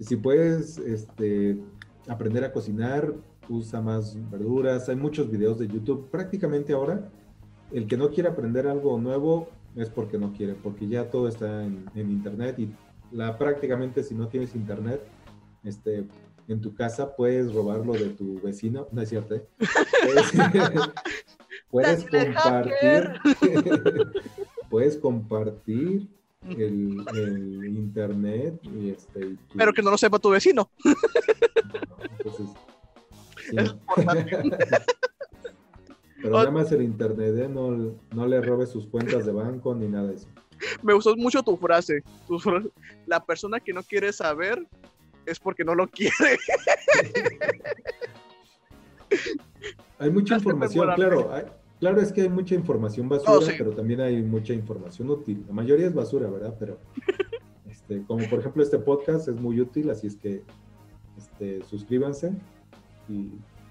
si 0.00 0.16
puedes 0.16 0.78
este, 0.78 1.60
aprender 2.08 2.44
a 2.44 2.52
cocinar, 2.52 3.14
usa 3.48 3.80
más 3.80 4.16
verduras. 4.30 4.88
Hay 4.88 4.96
muchos 4.96 5.30
videos 5.30 5.58
de 5.58 5.68
YouTube. 5.68 6.10
Prácticamente 6.10 6.72
ahora, 6.72 7.10
el 7.72 7.86
que 7.86 7.96
no 7.96 8.10
quiere 8.10 8.28
aprender 8.28 8.66
algo 8.66 8.98
nuevo, 8.98 9.48
es 9.76 9.90
porque 9.90 10.18
no 10.18 10.32
quiere, 10.32 10.54
porque 10.54 10.88
ya 10.88 11.10
todo 11.10 11.28
está 11.28 11.64
en, 11.64 11.84
en 11.94 12.10
internet 12.10 12.58
y 12.58 12.70
la 13.12 13.38
prácticamente 13.38 14.02
si 14.02 14.14
no 14.14 14.28
tienes 14.28 14.54
internet, 14.54 15.02
este, 15.64 16.04
en 16.48 16.60
tu 16.60 16.74
casa 16.74 17.14
puedes 17.14 17.52
robarlo 17.52 17.92
de 17.92 18.10
tu 18.10 18.40
vecino, 18.40 18.88
no 18.92 19.02
es 19.02 19.08
cierto, 19.08 19.34
¿eh? 19.34 19.46
puedes, 21.70 22.02
compartir, 22.02 23.20
puedes 24.70 24.96
compartir 24.96 26.08
el, 26.48 27.04
el, 27.14 27.66
internet 27.66 28.60
y 28.64 28.90
este. 28.90 29.36
Pero 29.54 29.72
que 29.72 29.82
no 29.82 29.90
lo 29.90 29.98
sepa 29.98 30.18
tu 30.18 30.30
vecino. 30.30 30.70
entonces, 32.18 32.46
es 33.52 33.70
importante. 33.70 34.38
Pero 36.28 36.38
nada 36.38 36.50
más 36.50 36.70
el 36.72 36.82
internet, 36.82 37.34
¿eh? 37.36 37.48
no, 37.48 37.94
no 38.14 38.26
le 38.26 38.40
robes 38.40 38.68
sus 38.68 38.86
cuentas 38.86 39.24
de 39.24 39.32
banco 39.32 39.74
ni 39.74 39.88
nada 39.88 40.08
de 40.08 40.16
eso. 40.16 40.28
Me 40.82 40.92
gustó 40.92 41.16
mucho 41.16 41.42
tu 41.42 41.56
frase. 41.56 42.02
Tu 42.26 42.38
frase. 42.38 42.68
La 43.06 43.24
persona 43.24 43.60
que 43.60 43.72
no 43.72 43.82
quiere 43.82 44.12
saber 44.12 44.66
es 45.24 45.38
porque 45.38 45.64
no 45.64 45.74
lo 45.74 45.88
quiere. 45.88 46.12
hay 49.98 50.10
mucha 50.10 50.34
información, 50.36 50.94
claro. 50.94 51.30
claro, 51.80 52.00
es 52.00 52.12
que 52.12 52.22
hay 52.22 52.28
mucha 52.28 52.54
información 52.54 53.08
basura, 53.08 53.32
oh, 53.32 53.40
pero 53.56 53.70
también 53.72 54.00
hay 54.00 54.22
mucha 54.22 54.52
información 54.52 55.08
útil. 55.10 55.44
La 55.46 55.54
mayoría 55.54 55.86
es 55.86 55.94
basura, 55.94 56.28
¿verdad? 56.28 56.54
Pero, 56.58 56.78
este, 57.70 58.02
como 58.04 58.28
por 58.28 58.40
ejemplo 58.40 58.62
este 58.62 58.78
podcast 58.78 59.28
es 59.28 59.36
muy 59.36 59.60
útil, 59.60 59.90
así 59.90 60.06
es 60.06 60.16
que 60.16 60.42
este, 61.16 61.62
suscríbanse 61.64 62.32
y 63.08 63.30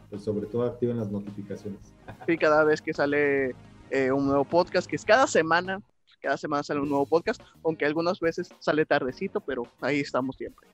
pues 0.09 0.23
sobre 0.23 0.47
todo 0.47 0.63
activen 0.63 0.97
las 0.97 1.11
notificaciones. 1.11 1.96
Sí, 2.25 2.37
cada 2.37 2.63
vez 2.63 2.81
que 2.81 2.93
sale 2.93 3.55
eh, 3.89 4.11
un 4.11 4.27
nuevo 4.27 4.43
podcast, 4.43 4.87
que 4.87 4.95
es 4.95 5.05
cada 5.05 5.27
semana, 5.27 5.81
cada 6.21 6.37
semana 6.37 6.63
sale 6.63 6.81
un 6.81 6.89
nuevo 6.89 7.05
podcast, 7.05 7.41
aunque 7.63 7.85
algunas 7.85 8.19
veces 8.19 8.49
sale 8.59 8.85
tardecito, 8.85 9.39
pero 9.39 9.63
ahí 9.81 9.99
estamos 9.99 10.35
siempre. 10.35 10.67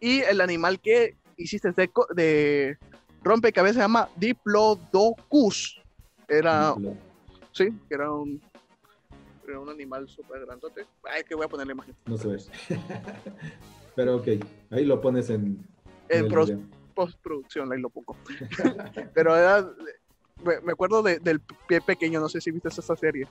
Y 0.00 0.20
el 0.20 0.40
animal 0.40 0.80
que 0.80 1.16
hiciste 1.36 1.72
de, 1.72 1.90
de 2.14 2.78
rompecabezas 3.22 3.76
se 3.76 3.82
llama 3.82 4.08
Diplodocus. 4.16 5.80
Era, 6.28 6.74
sí, 7.52 7.68
era 7.88 8.12
un, 8.12 8.40
era 9.46 9.60
un 9.60 9.70
animal 9.70 10.08
súper 10.08 10.44
grandote. 10.44 10.84
Ay, 11.04 11.24
que 11.24 11.34
voy 11.34 11.46
a 11.46 11.48
poner 11.48 11.66
la 11.66 11.72
imagen. 11.72 11.96
No 12.06 12.18
se 12.18 12.28
ve. 12.28 12.38
pero 13.96 14.16
ok, 14.16 14.28
ahí 14.70 14.84
lo 14.84 15.00
pones 15.00 15.30
en... 15.30 15.66
En, 16.10 16.28
postproducción, 16.94 17.72
ahí 17.72 17.80
lo 17.80 17.90
pongo. 17.90 18.16
pero 19.14 19.36
era, 19.36 19.70
me, 20.44 20.72
acuerdo 20.72 21.02
del 21.02 21.40
pie 21.66 21.80
pequeño, 21.80 22.20
no 22.20 22.28
sé 22.28 22.40
si 22.40 22.50
viste 22.50 22.68
esa 22.68 22.96
serie. 22.96 23.26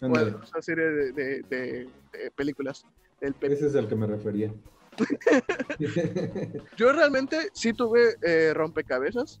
Bueno, 0.00 0.40
esa 0.42 0.62
serie 0.62 0.84
de, 0.84 1.88
películas. 2.34 2.84
Ese 3.20 3.66
es 3.66 3.74
el 3.74 3.88
que 3.88 3.96
me 3.96 4.06
refería. 4.06 4.52
Yo 6.76 6.92
realmente 6.92 7.50
sí 7.52 7.72
tuve 7.72 8.16
eh, 8.22 8.52
rompecabezas, 8.54 9.38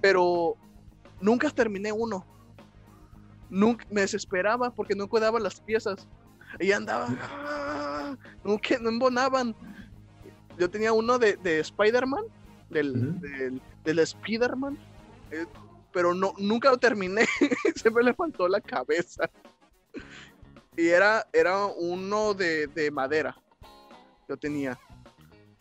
pero 0.00 0.56
nunca 1.20 1.50
terminé 1.50 1.92
uno. 1.92 2.24
Nunca, 3.50 3.84
me 3.90 4.00
desesperaba 4.00 4.70
porque 4.70 4.94
no 4.94 5.08
cuidaba 5.08 5.38
las 5.38 5.60
piezas. 5.60 6.08
Y 6.60 6.72
andaba, 6.72 7.08
¡ah! 7.20 8.16
nunca, 8.44 8.78
no 8.80 8.88
embonaban. 8.88 9.54
Yo 10.58 10.70
tenía 10.70 10.92
uno 10.92 11.18
de, 11.18 11.36
Spider-Man, 11.42 12.24
del, 12.70 13.20
del, 13.84 13.98
Spider-Man, 13.98 14.78
eh, 15.32 15.46
pero 15.94 16.12
no, 16.12 16.34
nunca 16.38 16.70
lo 16.70 16.76
terminé. 16.76 17.24
Se 17.76 17.90
me 17.90 18.02
le 18.02 18.12
faltó 18.12 18.48
la 18.48 18.60
cabeza. 18.60 19.30
Y 20.76 20.88
era, 20.88 21.24
era 21.32 21.66
uno 21.66 22.34
de, 22.34 22.66
de 22.66 22.90
madera. 22.90 23.40
Yo 24.28 24.36
tenía 24.36 24.78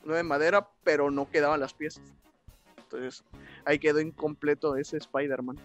uno 0.03 0.15
de 0.15 0.23
madera, 0.23 0.67
pero 0.83 1.11
no 1.11 1.29
quedaban 1.29 1.59
las 1.59 1.73
piezas. 1.73 2.03
Entonces, 2.77 3.23
ahí 3.63 3.77
quedó 3.77 4.01
incompleto 4.01 4.75
ese 4.75 4.97
Spider-Man. 4.97 5.57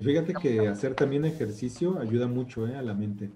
Fíjate 0.00 0.34
que 0.34 0.68
hacer 0.68 0.94
también 0.94 1.24
ejercicio 1.24 1.98
ayuda 1.98 2.26
mucho 2.26 2.66
¿eh? 2.66 2.76
a 2.76 2.82
la 2.82 2.94
mente. 2.94 3.30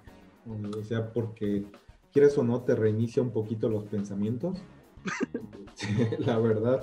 O 0.47 0.83
sea, 0.83 1.13
porque 1.13 1.65
quieres 2.13 2.37
o 2.39 2.43
no, 2.43 2.63
te 2.63 2.75
reinicia 2.75 3.23
un 3.23 3.31
poquito 3.31 3.69
los 3.69 3.85
pensamientos. 3.85 4.59
la 6.19 6.39
verdad. 6.39 6.83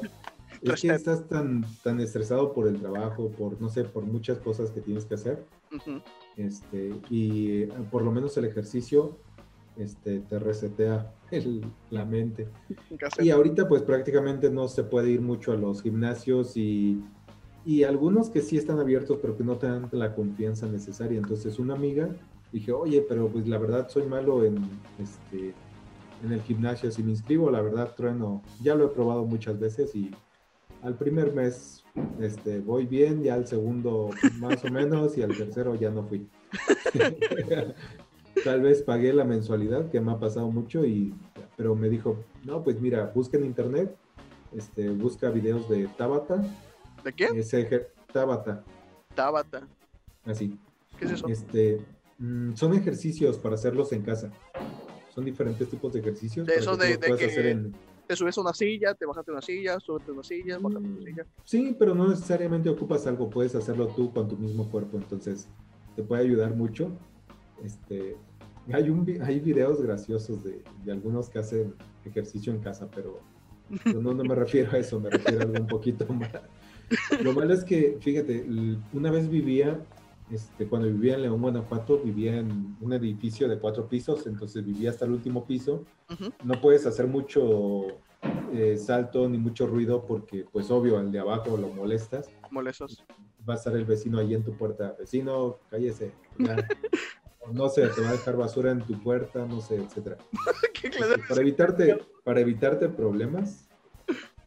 Es 0.61 0.81
que 0.81 0.89
estás 0.89 1.27
tan, 1.27 1.65
tan 1.83 1.99
estresado 1.99 2.53
por 2.53 2.67
el 2.67 2.79
trabajo, 2.79 3.29
por, 3.29 3.59
no 3.61 3.69
sé, 3.69 3.83
por 3.83 4.03
muchas 4.05 4.39
cosas 4.39 4.71
que 4.71 4.81
tienes 4.81 5.05
que 5.05 5.15
hacer. 5.15 5.45
este, 6.35 6.93
y 7.09 7.63
eh, 7.63 7.69
por 7.91 8.03
lo 8.03 8.11
menos 8.11 8.37
el 8.37 8.45
ejercicio 8.45 9.17
este, 9.77 10.19
te 10.21 10.39
resetea 10.39 11.13
la 11.91 12.05
mente. 12.05 12.47
Y 13.19 13.29
ahorita 13.29 13.67
pues 13.67 13.83
prácticamente 13.83 14.49
no 14.49 14.67
se 14.67 14.83
puede 14.83 15.11
ir 15.11 15.21
mucho 15.21 15.51
a 15.51 15.55
los 15.55 15.81
gimnasios 15.81 16.57
y, 16.57 17.03
y 17.65 17.83
algunos 17.83 18.29
que 18.29 18.41
sí 18.41 18.57
están 18.57 18.79
abiertos 18.79 19.19
pero 19.21 19.37
que 19.37 19.43
no 19.43 19.57
te 19.57 19.67
dan 19.67 19.89
la 19.91 20.15
confianza 20.15 20.67
necesaria. 20.67 21.17
Entonces 21.17 21.59
una 21.59 21.75
amiga 21.75 22.09
dije, 22.51 22.71
oye, 22.71 23.05
pero 23.07 23.27
pues 23.27 23.47
la 23.47 23.57
verdad 23.57 23.89
soy 23.89 24.03
malo 24.07 24.43
en, 24.43 24.57
este, 24.99 25.53
en 26.23 26.31
el 26.31 26.41
gimnasio. 26.41 26.91
Si 26.91 27.03
me 27.03 27.11
inscribo, 27.11 27.51
la 27.51 27.61
verdad 27.61 27.93
trueno. 27.95 28.41
Ya 28.61 28.75
lo 28.75 28.85
he 28.85 28.89
probado 28.89 29.25
muchas 29.25 29.59
veces 29.59 29.93
y 29.95 30.11
al 30.81 30.95
primer 30.97 31.33
mes 31.33 31.83
este, 32.19 32.59
voy 32.59 32.85
bien, 32.85 33.23
ya 33.23 33.33
al 33.35 33.47
segundo 33.47 34.09
más 34.39 34.63
o 34.63 34.69
menos 34.69 35.17
y 35.17 35.23
al 35.23 35.35
tercero 35.35 35.75
ya 35.75 35.89
no 35.89 36.03
fui. 36.03 36.27
Tal 38.43 38.61
vez 38.61 38.83
pagué 38.83 39.13
la 39.13 39.23
mensualidad, 39.23 39.89
que 39.89 39.99
me 39.99 40.11
ha 40.11 40.19
pasado 40.19 40.49
mucho, 40.51 40.85
y, 40.85 41.13
pero 41.55 41.75
me 41.75 41.89
dijo, 41.89 42.23
no, 42.43 42.63
pues 42.63 42.79
mira, 42.79 43.11
busca 43.13 43.37
en 43.37 43.45
internet, 43.45 43.95
este, 44.55 44.89
busca 44.89 45.29
videos 45.29 45.67
de 45.69 45.87
Tabata. 45.97 46.43
¿De 47.03 47.13
qué? 47.13 47.25
Ese, 47.35 47.89
Tabata. 48.13 48.63
Tabata. 49.15 49.67
Así. 50.23 50.57
¿Qué 50.99 51.05
es 51.05 51.11
eso? 51.11 51.27
Este, 51.27 51.81
mm, 52.19 52.53
son 52.53 52.73
ejercicios 52.73 53.37
para 53.37 53.55
hacerlos 53.55 53.91
en 53.91 54.03
casa. 54.03 54.31
Son 55.13 55.25
diferentes 55.25 55.67
tipos 55.69 55.93
de 55.93 55.99
ejercicios. 55.99 56.45
De 56.45 56.55
eso 56.55 56.77
de, 56.77 56.99
que 56.99 57.71
te 58.07 58.15
subes 58.15 58.37
a 58.37 58.41
una 58.41 58.53
silla, 58.53 58.93
te 58.93 59.05
bajas 59.05 59.25
de 59.25 59.31
una 59.31 59.41
silla, 59.41 59.79
subes 59.79 60.07
una 60.07 60.23
silla, 60.23 60.57
bajas 60.59 60.81
una 60.81 61.03
silla. 61.03 61.25
Sí, 61.43 61.75
pero 61.77 61.93
no 61.93 62.07
necesariamente 62.07 62.69
ocupas 62.69 63.05
algo, 63.07 63.29
puedes 63.29 63.53
hacerlo 63.55 63.87
tú 63.87 64.11
con 64.11 64.27
tu 64.27 64.37
mismo 64.37 64.69
cuerpo, 64.69 64.97
entonces 64.97 65.47
te 65.95 66.03
puede 66.03 66.23
ayudar 66.23 66.55
mucho. 66.55 66.91
Este, 67.63 68.15
hay, 68.71 68.89
un, 68.89 69.05
hay 69.21 69.39
videos 69.39 69.81
graciosos 69.81 70.43
de, 70.43 70.63
de 70.85 70.91
algunos 70.91 71.29
que 71.29 71.39
hacen 71.39 71.73
ejercicio 72.05 72.53
en 72.53 72.59
casa, 72.59 72.89
pero 72.93 73.19
no, 73.85 74.13
no 74.13 74.23
me 74.23 74.35
refiero 74.35 74.71
a 74.71 74.77
eso, 74.77 74.99
me 74.99 75.09
refiero 75.09 75.39
a 75.39 75.43
algo 75.43 75.59
un 75.59 75.67
poquito 75.67 76.05
más. 76.13 76.31
Lo 77.21 77.33
malo 77.33 77.53
es 77.53 77.63
que, 77.63 77.97
fíjate, 77.99 78.45
una 78.93 79.11
vez 79.11 79.29
vivía, 79.29 79.79
este, 80.31 80.67
cuando 80.67 80.87
vivía 80.87 81.15
en 81.15 81.23
León, 81.23 81.41
Guanajuato, 81.41 81.99
vivía 81.99 82.37
en 82.37 82.75
un 82.81 82.93
edificio 82.93 83.47
de 83.47 83.59
cuatro 83.59 83.87
pisos, 83.87 84.27
entonces 84.27 84.65
vivía 84.65 84.89
hasta 84.89 85.05
el 85.05 85.11
último 85.11 85.45
piso. 85.45 85.85
No 86.43 86.59
puedes 86.61 86.85
hacer 86.85 87.07
mucho 87.07 87.85
eh, 88.53 88.77
salto 88.77 89.29
ni 89.29 89.37
mucho 89.37 89.67
ruido 89.67 90.05
porque, 90.05 90.45
pues 90.51 90.69
obvio, 90.71 90.97
al 90.97 91.11
de 91.11 91.19
abajo 91.19 91.57
lo 91.57 91.69
molestas. 91.69 92.29
Molestas. 92.51 93.03
Va 93.47 93.53
a 93.53 93.57
estar 93.57 93.75
el 93.75 93.85
vecino 93.85 94.19
ahí 94.19 94.33
en 94.33 94.43
tu 94.43 94.53
puerta. 94.53 94.95
Vecino, 94.99 95.59
cállese. 95.69 96.11
no 97.51 97.69
sé, 97.69 97.87
te 97.87 98.01
va 98.01 98.09
a 98.09 98.13
dejar 98.13 98.35
basura 98.35 98.71
en 98.71 98.81
tu 98.81 99.01
puerta, 99.01 99.45
no 99.45 99.61
sé, 99.61 99.75
etcétera. 99.75 100.17
para 101.29 101.41
evitarte, 101.41 101.99
para 102.23 102.41
evitarte 102.41 102.89
problemas, 102.89 103.67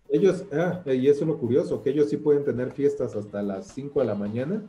ellos, 0.08 0.44
ah, 0.52 0.82
y 0.86 1.06
eso 1.06 1.20
es 1.20 1.26
lo 1.28 1.38
curioso, 1.38 1.82
que 1.82 1.90
ellos 1.90 2.10
sí 2.10 2.16
pueden 2.16 2.44
tener 2.44 2.72
fiestas 2.72 3.14
hasta 3.14 3.42
las 3.42 3.68
5 3.68 4.00
de 4.00 4.06
la 4.06 4.14
mañana. 4.14 4.62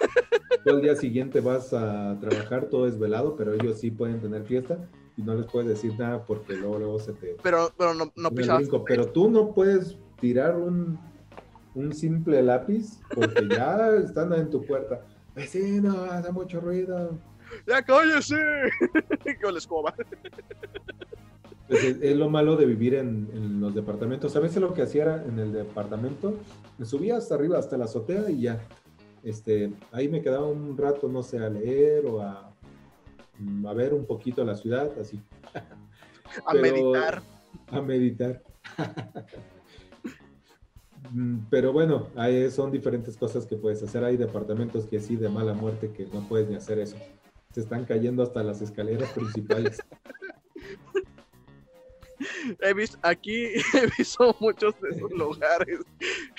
Todo 0.64 0.76
el 0.76 0.82
día 0.82 0.96
siguiente 0.96 1.40
vas 1.40 1.72
a 1.72 2.18
trabajar, 2.20 2.66
todo 2.66 2.86
es 2.86 2.98
velado, 2.98 3.36
pero 3.36 3.52
ellos 3.54 3.78
sí 3.78 3.90
pueden 3.90 4.20
tener 4.20 4.44
fiesta 4.44 4.78
y 5.16 5.22
no 5.22 5.34
les 5.34 5.46
puedes 5.46 5.68
decir 5.68 5.98
nada 5.98 6.24
porque 6.24 6.54
luego, 6.54 6.98
se 6.98 7.12
te... 7.12 7.36
Pero, 7.42 7.70
pero 7.76 7.94
no, 7.94 8.12
no. 8.16 8.30
Pero 8.30 9.06
tú 9.06 9.30
no 9.30 9.52
puedes 9.52 9.96
tirar 10.20 10.56
un, 10.56 10.98
un 11.74 11.92
simple 11.92 12.42
lápiz 12.42 13.00
porque 13.14 13.46
ya 13.48 13.90
están 13.96 14.32
en 14.32 14.50
tu 14.50 14.64
puerta. 14.64 15.02
Vecino, 15.34 16.04
hace 16.04 16.32
mucho 16.32 16.60
ruido 16.60 17.18
¡Ya 17.66 17.82
cállese! 17.82 18.36
¡Qué 19.24 19.52
la 19.52 19.58
escoba! 19.58 19.94
Pues 21.68 21.82
es, 21.82 22.16
lo 22.16 22.28
malo 22.28 22.56
de 22.56 22.66
vivir 22.66 22.94
en, 22.94 23.60
los 23.60 23.74
departamentos. 23.74 24.36
A 24.36 24.40
veces 24.40 24.60
lo 24.60 24.74
que 24.74 24.82
hacía 24.82 25.02
era 25.02 25.24
en 25.24 25.38
el 25.38 25.52
departamento, 25.52 26.36
me 26.78 26.84
subía 26.84 27.16
hasta 27.16 27.34
arriba, 27.34 27.58
hasta 27.58 27.78
la 27.78 27.86
azotea 27.86 28.30
y 28.30 28.42
ya. 28.42 28.60
Este, 29.24 29.72
ahí 29.90 30.08
me 30.08 30.20
quedaba 30.20 30.46
un 30.46 30.76
rato, 30.76 31.08
no 31.08 31.22
sé, 31.22 31.38
a 31.38 31.48
leer 31.48 32.04
o 32.06 32.20
a, 32.20 32.52
a 33.66 33.72
ver 33.72 33.94
un 33.94 34.04
poquito 34.04 34.44
la 34.44 34.54
ciudad, 34.54 34.90
así. 35.00 35.18
a 36.46 36.54
meditar. 36.54 37.22
A 37.68 37.80
meditar. 37.80 38.42
Mm, 41.12 41.46
pero 41.50 41.70
bueno, 41.70 42.08
ahí 42.16 42.50
son 42.50 42.72
diferentes 42.72 43.16
cosas 43.18 43.44
que 43.46 43.56
puedes 43.56 43.82
hacer. 43.82 44.02
Hay 44.02 44.16
departamentos 44.16 44.86
que 44.86 44.98
sí, 45.00 45.16
de 45.16 45.28
mala 45.28 45.52
muerte, 45.52 45.92
que 45.92 46.06
no 46.06 46.26
puedes 46.26 46.48
ni 46.48 46.56
hacer 46.56 46.78
eso. 46.78 46.96
se 47.52 47.60
están 47.60 47.84
cayendo 47.84 48.22
hasta 48.22 48.42
las 48.42 48.62
escaleras 48.62 49.10
principales. 49.12 49.78
He 52.60 52.74
visto, 52.74 52.98
aquí 53.02 53.46
he 53.74 53.86
visto 53.98 54.36
muchos 54.40 54.74
de 54.80 54.90
esos 54.90 55.10
lugares 55.12 55.80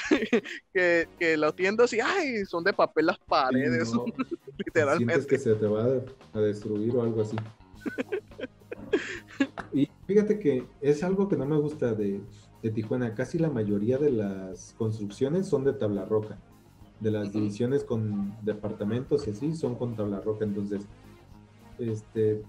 que, 0.73 1.07
que 1.19 1.37
lo 1.37 1.53
tiendas 1.53 1.93
y 1.93 1.99
ay, 1.99 2.45
son 2.45 2.63
de 2.63 2.73
papel 2.73 3.07
las 3.07 3.19
paredes, 3.19 3.93
No, 3.93 4.05
literalmente. 4.65 5.13
Sientes 5.13 5.27
que 5.27 5.37
se 5.37 5.55
te 5.55 5.67
va 5.67 6.01
a, 6.33 6.39
destruir 6.39 6.95
o 6.95 7.03
algo 7.03 7.21
así. 7.21 7.35
Y 9.73 9.89
fíjate 10.07 10.39
que 10.39 10.65
es 10.81 11.03
algo 11.03 11.27
que 11.27 11.35
no 11.35 11.45
me 11.45 11.57
gusta 11.57 11.93
de, 11.93 12.21
de 12.61 12.69
Tijuana. 12.71 13.13
Casi 13.13 13.37
la 13.37 13.49
mayoría 13.49 13.97
de 13.97 14.11
las 14.11 14.73
construcciones 14.77 15.47
son 15.47 15.63
de 15.63 15.73
tabla 15.73 16.05
roca. 16.05 16.37
De 16.99 17.11
las 17.11 17.33
divisiones 17.33 17.83
con 17.83 18.37
departamentos 18.43 19.27
y 19.27 19.31
así 19.31 19.53
son 19.55 19.75
con 19.75 19.95
tabla 19.95 20.21
roca. 20.21 20.45
Entonces, 20.45 20.83
este, 21.77 22.41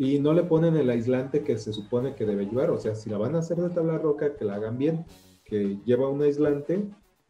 y 0.00 0.18
no 0.18 0.32
le 0.32 0.44
ponen 0.44 0.76
el 0.76 0.88
aislante 0.88 1.42
que 1.44 1.58
se 1.58 1.74
supone 1.74 2.14
que 2.14 2.24
debe 2.24 2.46
llevar. 2.46 2.70
O 2.70 2.78
sea, 2.78 2.94
si 2.94 3.10
la 3.10 3.18
van 3.18 3.36
a 3.36 3.40
hacer 3.40 3.58
de 3.58 3.68
tabla 3.68 3.98
roca, 3.98 4.34
que 4.34 4.46
la 4.46 4.54
hagan 4.54 4.78
bien, 4.78 5.04
que 5.44 5.78
lleva 5.84 6.08
un 6.08 6.22
aislante 6.22 6.86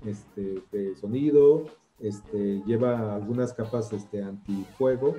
este, 0.06 0.62
de 0.70 0.94
sonido, 0.94 1.64
este, 1.98 2.62
lleva 2.64 3.16
algunas 3.16 3.52
capas 3.54 3.92
este, 3.92 4.22
antifuego, 4.22 5.16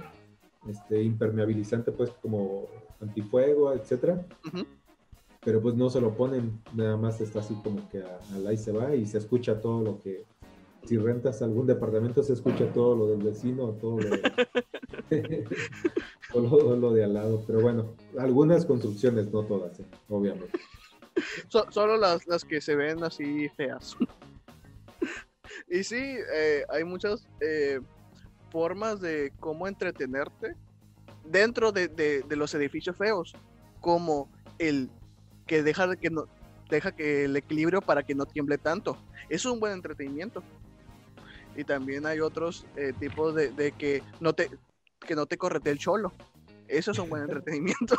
este, 0.66 1.04
impermeabilizante, 1.04 1.92
pues 1.92 2.12
como 2.22 2.68
antifuego, 3.02 3.74
etcétera. 3.74 4.26
Ujú. 4.48 4.66
Pero 5.44 5.62
pues 5.62 5.76
no 5.76 5.90
se 5.90 6.00
lo 6.00 6.16
ponen, 6.16 6.58
nada 6.74 6.96
más 6.96 7.20
está 7.20 7.40
así 7.40 7.54
como 7.56 7.90
que 7.90 8.02
al 8.34 8.48
ahí 8.48 8.56
se 8.56 8.72
va 8.72 8.96
y 8.96 9.06
se 9.06 9.18
escucha 9.18 9.60
todo 9.60 9.82
lo 9.84 10.00
que, 10.00 10.24
si 10.86 10.98
rentas 10.98 11.42
algún 11.42 11.68
departamento, 11.68 12.24
se 12.24 12.32
escucha 12.32 12.72
todo 12.72 12.96
lo 12.96 13.08
del 13.08 13.22
vecino, 13.22 13.72
todo 13.74 14.00
lo 14.00 14.10
de, 14.10 14.22
todo 16.50 16.76
lo 16.76 16.94
de 16.94 17.04
al 17.04 17.14
lado. 17.14 17.44
Pero 17.46 17.62
bueno, 17.62 17.96
algunas 18.18 18.66
construcciones, 18.66 19.32
no 19.32 19.44
todas, 19.44 19.80
¿eh? 19.80 19.86
obviamente. 20.10 20.60
So- 21.50 21.70
solo 21.72 21.98
las, 21.98 22.26
las 22.28 22.46
que 22.46 22.62
se 22.62 22.76
ven 22.76 23.04
así 23.04 23.50
feas. 23.50 23.96
y 25.70 25.84
sí, 25.84 26.18
eh, 26.34 26.64
hay 26.70 26.84
muchas 26.84 27.28
eh, 27.42 27.80
formas 28.52 29.02
de 29.02 29.34
cómo 29.40 29.68
entretenerte 29.68 30.56
dentro 31.26 31.72
de, 31.72 31.88
de- 31.88 32.36
los 32.36 32.54
edificios 32.56 32.96
feos, 32.96 33.34
como 33.80 34.30
el 34.58 34.90
que 35.48 35.64
deja 35.64 35.88
de 35.88 35.98
que 35.98 36.10
no 36.10 36.26
deja 36.70 36.94
que 36.94 37.26
el 37.26 37.36
equilibrio 37.36 37.82
para 37.82 38.04
que 38.04 38.16
no 38.16 38.26
tiemble 38.26 38.58
tanto. 38.58 38.98
Es 39.28 39.44
un 39.46 39.60
buen 39.60 39.74
entretenimiento. 39.74 40.42
Y 41.54 41.66
también 41.66 42.06
hay 42.06 42.22
otros 42.22 42.66
tipos 42.98 43.36
de, 43.36 43.52
de 43.52 43.74
que 43.74 44.02
no 44.22 44.32
te 44.32 44.50
que 45.06 45.16
no 45.16 45.26
te 45.26 45.38
correte 45.38 45.70
el 45.72 45.78
cholo. 45.78 46.14
Eso 46.68 46.92
es 46.92 47.00
un 47.00 47.10
buen 47.10 47.24
entretenimiento. 47.30 47.96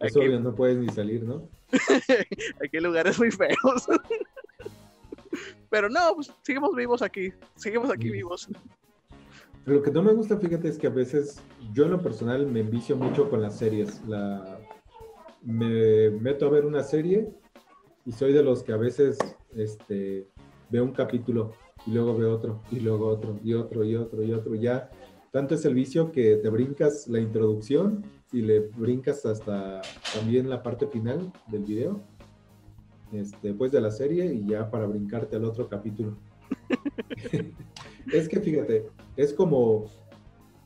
Es 0.00 0.16
obvio, 0.16 0.40
no 0.40 0.54
puedes 0.54 0.76
ni 0.78 0.88
salir, 0.88 1.22
¿no? 1.22 1.48
aquí 2.64 2.76
hay 2.76 2.82
lugares 2.82 3.18
muy 3.18 3.30
feos. 3.30 3.86
Pero 5.70 5.88
no, 5.88 6.14
pues 6.14 6.32
seguimos 6.42 6.74
vivos 6.74 7.02
aquí. 7.02 7.32
Seguimos 7.56 7.90
aquí 7.90 8.04
Sí. 8.08 8.10
vivos. 8.10 8.48
Lo 9.64 9.80
que 9.80 9.92
no 9.92 10.02
me 10.02 10.12
gusta, 10.12 10.36
fíjate, 10.38 10.68
es 10.68 10.76
que 10.76 10.88
a 10.88 10.90
veces 10.90 11.40
yo 11.72 11.84
en 11.84 11.92
lo 11.92 12.02
personal 12.02 12.46
me 12.46 12.60
envicio 12.60 12.96
mucho 12.96 13.30
con 13.30 13.40
las 13.42 13.56
series. 13.58 14.04
La... 14.06 14.58
Me 15.42 16.10
meto 16.10 16.46
a 16.46 16.50
ver 16.50 16.64
una 16.64 16.82
serie 16.82 17.28
y 18.04 18.12
soy 18.12 18.32
de 18.32 18.42
los 18.42 18.62
que 18.62 18.72
a 18.72 18.76
veces 18.76 19.18
este, 19.56 20.26
veo 20.70 20.84
un 20.84 20.92
capítulo 20.92 21.52
y 21.86 21.90
luego 21.90 22.16
veo 22.16 22.34
otro 22.34 22.60
y 22.70 22.80
luego 22.80 23.08
otro 23.08 23.38
y 23.42 23.54
otro 23.54 23.84
y 23.84 23.96
otro 23.96 24.22
y 24.22 24.32
otro. 24.32 24.54
Ya 24.54 24.90
tanto 25.30 25.54
es 25.54 25.64
el 25.64 25.74
vicio 25.74 26.12
que 26.12 26.36
te 26.36 26.48
brincas 26.48 27.08
la 27.08 27.20
introducción 27.20 28.04
y 28.32 28.42
le 28.42 28.60
brincas 28.60 29.24
hasta 29.26 29.82
también 30.14 30.48
la 30.48 30.62
parte 30.62 30.86
final 30.86 31.32
del 31.48 31.64
video, 31.64 32.00
este, 33.12 33.54
pues 33.54 33.72
de 33.72 33.80
la 33.80 33.90
serie 33.90 34.32
y 34.32 34.46
ya 34.46 34.70
para 34.70 34.86
brincarte 34.86 35.36
al 35.36 35.44
otro 35.44 35.68
capítulo. 35.68 36.16
es 38.12 38.28
que 38.28 38.40
fíjate, 38.40 38.86
es 39.16 39.32
como 39.32 39.86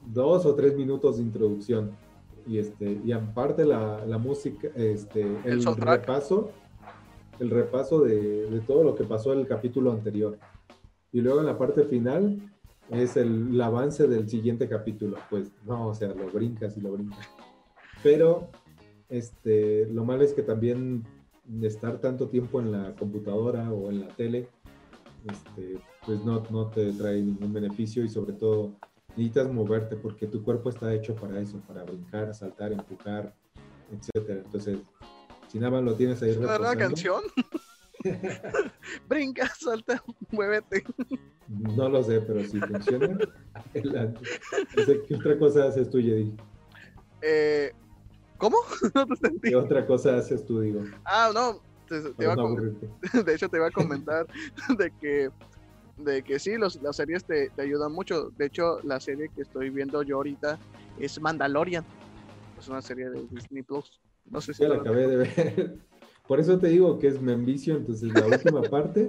dos 0.07 0.47
o 0.47 0.55
tres 0.55 0.77
minutos 0.77 1.17
de 1.17 1.23
introducción 1.23 1.93
y 2.47 2.59
este 2.59 3.01
y 3.05 3.11
aparte 3.11 3.65
la, 3.65 4.05
la 4.07 4.19
música 4.19 4.69
este 4.77 5.23
El 5.45 5.67
el, 5.67 5.77
repaso 5.77 6.51
el 7.41 7.51
repaso 7.51 8.01
de, 8.03 8.49
de 8.49 8.61
todo 8.61 8.85
lo 8.85 8.95
que 8.95 9.03
pasó 9.03 9.33
en 9.33 9.41
el 9.41 9.49
capítulo 9.49 9.91
anterior 9.91 10.39
y 11.17 11.23
luego 11.23 11.41
en 11.41 11.47
la 11.47 11.57
parte 11.57 11.85
final 11.85 12.39
es 12.91 13.17
el, 13.17 13.49
el 13.55 13.61
avance 13.63 14.07
del 14.07 14.29
siguiente 14.29 14.69
capítulo 14.69 15.17
pues 15.31 15.51
no 15.65 15.89
o 15.89 15.95
sea 15.95 16.09
lo 16.09 16.31
brincas 16.31 16.77
y 16.77 16.83
lo 16.83 16.93
brincas 16.93 17.27
pero 18.03 18.51
este 19.09 19.87
lo 19.87 20.05
malo 20.05 20.25
es 20.25 20.35
que 20.35 20.43
también 20.43 21.05
estar 21.63 22.03
tanto 22.03 22.29
tiempo 22.29 22.61
en 22.61 22.71
la 22.71 22.95
computadora 22.97 23.73
o 23.73 23.89
en 23.91 24.01
la 24.01 24.09
tele 24.09 24.51
este, 25.27 25.79
pues 26.05 26.23
no, 26.23 26.43
no 26.51 26.67
te 26.67 26.93
trae 26.93 27.23
ningún 27.23 27.51
beneficio 27.51 28.05
y 28.05 28.11
sobre 28.11 28.35
todo 28.35 28.73
necesitas 29.17 29.51
moverte 29.51 29.97
porque 29.97 30.27
tu 30.27 30.43
cuerpo 30.43 30.69
está 30.69 30.93
hecho 30.93 31.15
para 31.15 31.41
eso, 31.41 31.59
para 31.67 31.83
brincar, 31.83 32.35
saltar, 32.35 32.73
empujar, 32.73 33.35
etcétera. 33.91 34.43
Entonces, 34.45 34.79
si 35.49 35.59
nada 35.59 35.73
más 35.73 35.83
lo 35.83 35.95
tienes 35.95 36.23
ahí 36.23 36.31
¿Es 36.31 36.37
una 36.37 36.59
nueva 36.59 36.77
canción? 36.77 37.23
Brinca, 39.09 39.47
salta, 39.59 40.03
muévete. 40.31 40.85
no 41.49 41.89
lo 41.89 42.03
sé, 42.03 42.21
pero 42.21 42.43
si 42.45 42.59
funciona, 42.61 43.19
adelante. 43.55 44.21
¿Qué 45.09 45.15
otra 45.15 45.39
cosa 45.39 45.67
haces 45.69 45.91
tú, 45.91 45.99
Jedi? 45.99 46.35
Eh, 47.23 47.73
¿Cómo? 48.39 48.57
no 48.95 49.07
te 49.07 49.15
entendí. 49.15 49.49
¿Qué 49.51 49.57
otra 49.57 49.87
cosa 49.87 50.17
haces 50.17 50.45
tú, 50.45 50.61
digo? 50.61 50.83
Ah, 51.05 51.31
no. 51.33 51.61
te- 51.89 52.13
te 52.15 52.25
iba 52.25 52.35
Para 52.35 52.49
a 52.49 52.55
no 52.55 52.57
de 53.25 53.35
hecho, 53.35 53.49
te 53.49 53.57
iba 53.57 53.67
a 53.69 53.71
comentar 53.71 54.27
de 54.77 54.93
que, 55.01 55.31
de 55.97 56.23
que 56.23 56.39
sí, 56.39 56.57
los, 56.57 56.81
las 56.83 56.97
series 56.97 57.25
te, 57.25 57.51
te 57.51 57.63
ayudan 57.63 57.93
mucho. 57.93 58.31
De 58.37 58.47
hecho, 58.47 58.81
la 58.83 59.01
serie 59.01 59.31
que 59.35 59.43
estoy 59.43 59.71
viendo 59.71 60.03
yo 60.03 60.17
ahorita 60.17 60.59
es 60.99 61.21
Mandalorian. 61.21 61.85
Es 62.59 62.69
una 62.69 62.83
serie 62.83 63.09
de 63.11 63.23
Disney 63.31 63.63
Plus. 63.63 64.01
No 64.27 64.41
sé 64.41 64.53
si 64.55 64.63
Ya 64.63 64.69
la- 64.71 64.77
acabé 64.77 65.07
de 65.07 65.17
ver. 65.17 65.77
Por 66.29 66.41
eso 66.41 66.59
te 66.59 66.69
digo 66.69 66.99
que 66.99 67.07
es 67.09 67.21
me 67.21 67.33
envicio, 67.33 67.77
entonces 67.77 68.13
la 68.13 68.27
última 68.27 68.63
parte, 68.71 69.09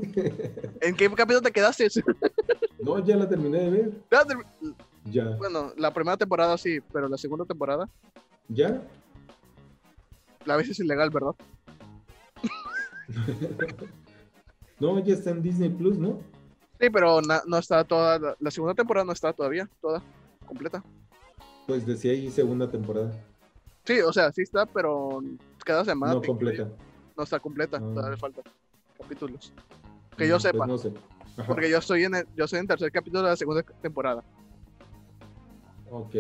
¿En 0.82 0.96
qué 0.96 1.10
capítulo 1.10 1.42
te 1.42 1.52
quedaste? 1.52 1.88
no, 2.82 3.04
ya 3.04 3.16
la 3.18 3.28
terminé 3.28 3.60
de 3.60 3.70
ver. 3.70 3.92
Ya 4.12 4.24
ter- 4.26 4.38
Ya, 5.06 5.36
Bueno, 5.38 5.72
la 5.78 5.92
primera 5.94 6.18
temporada 6.18 6.58
sí, 6.58 6.80
pero 6.94 7.08
la 7.10 7.18
segunda 7.18 7.46
temporada 7.46 7.90
ya. 8.50 8.82
la 10.46 10.56
vez 10.58 10.70
es 10.70 10.80
ilegal, 10.80 11.10
¿verdad? 11.10 11.32
No, 14.80 15.00
ya 15.04 15.16
está 15.16 15.32
en 15.32 15.42
Disney 15.42 15.70
Plus, 15.70 15.98
¿no? 15.98 16.20
Sí, 16.80 16.88
pero 16.92 17.20
no 17.22 17.58
está 17.58 17.84
toda, 17.84 18.20
la, 18.20 18.36
la 18.40 18.52
segunda 18.52 18.76
temporada 18.76 19.04
no 19.06 19.12
está 19.12 19.34
todavía, 19.34 19.68
toda, 19.82 20.04
completa. 20.46 20.84
Pues 21.66 21.84
decía 21.88 22.12
ahí 22.12 22.30
segunda 22.30 22.70
temporada, 22.70 23.12
Sí, 23.86 24.02
o 24.02 24.12
sea, 24.14 24.32
sí 24.34 24.42
está, 24.44 24.66
pero 24.68 25.20
cada 25.66 25.84
semana 25.86 26.14
no 26.14 26.22
te- 26.22 26.28
completa. 26.28 26.70
No 27.18 27.24
está 27.24 27.40
completa, 27.40 27.78
Ah. 27.78 27.92
todavía 27.94 28.18
falta 28.18 28.42
capítulos. 28.98 29.52
Que 30.16 30.28
yo 30.28 30.38
Mm, 30.38 30.40
sepa, 30.40 30.58
Pues 30.60 30.68
no 30.70 30.78
sé. 30.78 30.94
Porque 31.46 31.70
yo 31.70 31.78
estoy 31.78 32.04
en 32.06 32.16
el, 32.16 32.28
yo 32.36 32.46
estoy 32.46 32.58
en 32.60 32.64
el 32.64 32.68
tercer 32.68 32.92
capítulo 32.92 33.24
de 33.24 33.30
la 33.30 33.36
segunda 33.36 33.64
temporada. 33.82 34.24
Ok, 35.92 36.16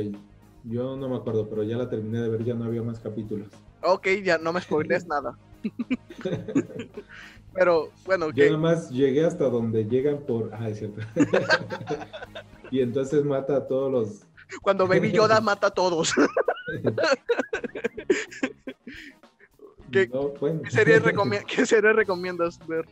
yo 0.63 0.95
no 0.95 1.09
me 1.09 1.15
acuerdo, 1.17 1.49
pero 1.49 1.63
ya 1.63 1.77
la 1.77 1.89
terminé 1.89 2.21
de 2.21 2.29
ver, 2.29 2.43
ya 2.43 2.53
no 2.53 2.65
había 2.65 2.81
más 2.83 2.99
capítulos. 2.99 3.47
Ok, 3.81 4.07
ya 4.23 4.37
no 4.37 4.53
me 4.53 4.61
spoiles 4.61 5.05
nada. 5.07 5.37
pero 7.53 7.89
bueno, 8.05 8.29
Yo 8.31 8.45
nada 8.45 8.57
más 8.57 8.89
llegué 8.91 9.25
hasta 9.25 9.45
donde 9.49 9.85
llegan 9.85 10.19
por... 10.19 10.51
Ah, 10.53 10.69
es 10.69 10.77
cierto. 10.79 11.01
y 12.71 12.81
entonces 12.81 13.23
mata 13.25 13.57
a 13.57 13.67
todos 13.67 13.91
los... 13.91 14.21
cuando 14.61 14.87
Baby 14.87 15.11
Yoda 15.11 15.41
mata 15.41 15.67
a 15.67 15.71
todos. 15.71 16.13
¿Qué- 19.91 20.07
No, 20.07 20.29
bueno. 20.39 20.61
¿Qué 20.63 20.71
serie, 20.71 20.99
recomi- 21.01 21.45
qué 21.45 21.65
serie 21.65 21.93
recomiendas 21.93 22.59
ver 22.67 22.85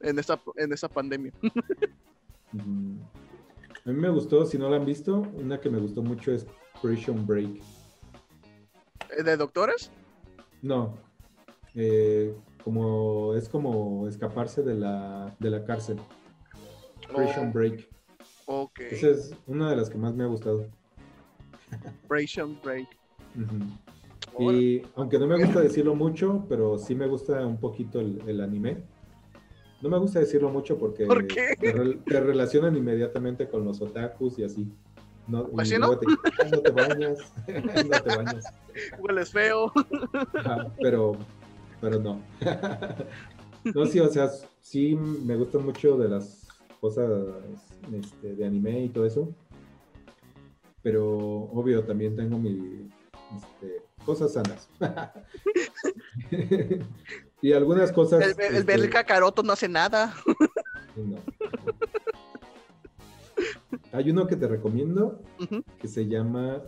en 0.00 0.18
esta, 0.18 0.40
en 0.56 0.72
esta 0.72 0.88
pandemia? 0.88 1.32
Mm, 2.54 2.98
A 3.86 3.90
mí 3.90 3.94
me 3.98 4.10
gustó, 4.10 4.44
si 4.44 4.58
no 4.58 4.68
la 4.68 4.76
han 4.76 4.84
visto, 4.84 5.20
una 5.34 5.58
que 5.58 5.70
me 5.70 5.78
gustó 5.78 6.02
mucho 6.02 6.32
es 6.32 6.46
Prison 6.82 7.26
Break. 7.26 7.62
¿Eh, 9.16 9.22
¿De 9.22 9.36
doctores? 9.38 9.90
No, 10.60 10.98
eh, 11.74 12.36
como 12.62 13.34
es 13.34 13.48
como 13.48 14.06
escaparse 14.06 14.62
de 14.62 14.74
la, 14.74 15.34
de 15.38 15.48
la 15.48 15.64
cárcel. 15.64 15.98
Prison 17.08 17.48
Oh, 17.48 17.52
Break. 17.54 17.88
ok. 18.44 18.80
Esa 18.80 19.08
es 19.08 19.34
una 19.46 19.70
de 19.70 19.76
las 19.76 19.88
que 19.88 19.96
más 19.96 20.14
me 20.14 20.24
ha 20.24 20.26
gustado. 20.26 20.66
Prison 22.06 22.60
Break. 22.62 22.86
Ujú. 23.34 23.64
Y 24.38 24.82
aunque 24.96 25.18
no 25.18 25.26
me 25.26 25.36
gusta 25.44 25.60
decirlo 25.60 25.94
mucho, 25.94 26.44
pero 26.48 26.78
sí 26.78 26.94
me 26.94 27.06
gusta 27.06 27.46
un 27.46 27.58
poquito 27.58 28.00
el, 28.00 28.20
el 28.26 28.40
anime. 28.40 28.82
No 29.82 29.88
me 29.88 29.98
gusta 29.98 30.20
decirlo 30.20 30.48
mucho 30.50 30.78
porque. 30.78 31.06
Te, 31.60 31.72
re- 31.72 31.98
te 32.06 32.20
relacionan 32.20 32.76
inmediatamente 32.76 33.48
con 33.48 33.64
los 33.64 33.80
otakus 33.82 34.38
y 34.38 34.44
así. 34.44 34.72
No, 35.28 35.46
Pues 35.48 35.68
y 35.68 35.72
sí, 35.72 35.78
luego 35.78 35.94
¿no? 35.94 35.98
te 36.00 36.06
"Ay, 36.42 36.50
no 36.50 36.60
te 36.60 36.70
bañas, 36.70 37.32
no 37.46 38.02
te 38.02 38.16
bañas. 38.16 38.44
Hueles 38.98 39.30
feo. 39.30 39.72
Ajá, 40.34 40.72
pero, 40.80 41.16
pero 41.80 42.00
no. 42.00 42.20
No, 43.76 43.86
sí, 43.86 44.00
o 44.00 44.08
sea, 44.08 44.28
sí 44.60 44.96
me 44.96 45.36
gustan 45.36 45.64
mucho 45.64 45.96
de 45.96 46.08
las 46.08 46.48
cosas 46.80 47.08
este, 47.94 48.34
de 48.34 48.44
anime 48.44 48.86
y 48.86 48.88
todo 48.88 49.06
eso. 49.06 49.32
Pero 50.82 51.06
obvio, 51.16 51.84
también 51.84 52.16
tengo 52.16 52.38
mi 52.38 52.88
este, 53.36 53.82
cosas 54.04 54.32
sanas. 54.32 54.68
y 57.42 57.52
algunas 57.52 57.92
cosas. 57.92 58.22
El, 58.22 58.40
el, 58.40 58.56
el 58.56 58.64
ver 58.64 58.76
el 58.76 58.84
este, 58.84 58.92
cacaroto 58.92 59.42
no 59.42 59.52
hace 59.52 59.68
nada. 59.68 60.14
no. 60.96 61.18
Hay 63.92 64.10
uno 64.10 64.26
que 64.26 64.36
te 64.36 64.48
recomiendo 64.48 65.20
que 65.78 65.88
se 65.88 66.06
llama 66.06 66.62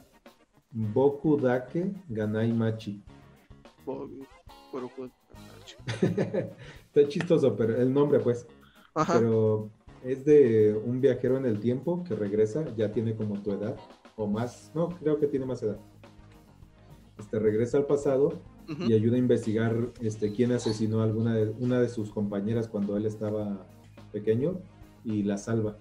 Boku 0.70 1.38
Dake 1.38 1.92
Ganai 2.08 2.52
Machi. 2.52 3.02
Está 6.02 7.08
chistoso, 7.08 7.56
pero 7.56 7.76
el 7.76 7.92
nombre, 7.92 8.20
pues. 8.20 8.46
Ajá. 8.94 9.14
Pero 9.14 9.70
es 10.02 10.24
de 10.24 10.78
un 10.84 11.00
viajero 11.00 11.38
en 11.38 11.46
el 11.46 11.60
tiempo 11.60 12.04
que 12.04 12.14
regresa, 12.14 12.64
ya 12.76 12.92
tiene 12.92 13.16
como 13.16 13.42
tu 13.42 13.52
edad, 13.52 13.76
o 14.16 14.26
más, 14.26 14.70
no, 14.74 14.90
creo 14.90 15.18
que 15.18 15.26
tiene 15.26 15.46
más 15.46 15.62
edad. 15.62 15.78
Este 17.18 17.38
regresa 17.38 17.78
al 17.78 17.86
pasado 17.86 18.32
y 18.88 18.94
ayuda 18.94 19.16
a 19.16 19.18
investigar 19.18 19.76
este, 20.00 20.32
quién 20.32 20.52
asesinó 20.52 21.00
a 21.00 21.04
alguna 21.04 21.34
de, 21.34 21.50
una 21.60 21.80
de 21.80 21.88
sus 21.88 22.10
compañeras 22.10 22.66
cuando 22.66 22.96
él 22.96 23.04
estaba 23.06 23.66
pequeño 24.12 24.58
y 25.04 25.22
la 25.22 25.36
salva. 25.38 25.76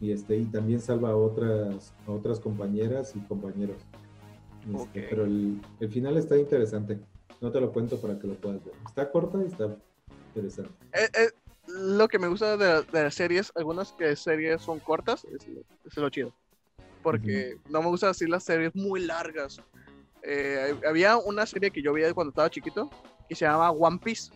Y, 0.00 0.12
este, 0.12 0.36
y 0.36 0.44
también 0.44 0.80
salva 0.80 1.10
a 1.10 1.16
otras, 1.16 1.92
a 2.06 2.12
otras 2.12 2.40
compañeras 2.40 3.14
y 3.16 3.20
compañeros. 3.20 3.78
Este. 4.72 5.06
Pero 5.08 5.24
el, 5.24 5.60
el 5.80 5.88
final 5.90 6.16
está 6.18 6.36
interesante. 6.36 7.00
No 7.40 7.50
te 7.50 7.60
lo 7.60 7.72
cuento 7.72 7.98
para 8.00 8.18
que 8.18 8.26
lo 8.26 8.34
puedas 8.34 8.64
ver. 8.64 8.74
Está 8.86 9.10
corta 9.10 9.38
y 9.42 9.46
está 9.46 9.76
interesante. 10.34 10.70
Eh, 10.92 11.08
eh, 11.14 11.30
lo 11.68 12.06
que 12.06 12.18
me 12.18 12.28
gusta 12.28 12.56
de, 12.56 12.82
de 12.92 13.02
las 13.04 13.14
series, 13.14 13.50
algunas 13.56 13.92
que 13.92 14.14
series 14.14 14.60
son 14.62 14.78
cortas, 14.80 15.24
es, 15.24 15.48
lo- 15.48 15.62
es 15.84 15.96
lo 15.96 16.10
chido. 16.10 16.32
Porque 17.02 17.56
no 17.70 17.80
me 17.80 17.88
gustan 17.88 18.10
así 18.10 18.26
las 18.26 18.44
series 18.44 18.74
muy 18.74 19.00
largas. 19.00 19.60
Eh, 20.30 20.74
había 20.86 21.16
una 21.16 21.46
serie 21.46 21.70
que 21.70 21.80
yo 21.80 21.94
veía 21.94 22.12
cuando 22.12 22.28
estaba 22.28 22.50
chiquito 22.50 22.90
que 23.28 23.34
se 23.34 23.46
llama 23.46 23.70
One 23.70 23.98
Piece 24.02 24.30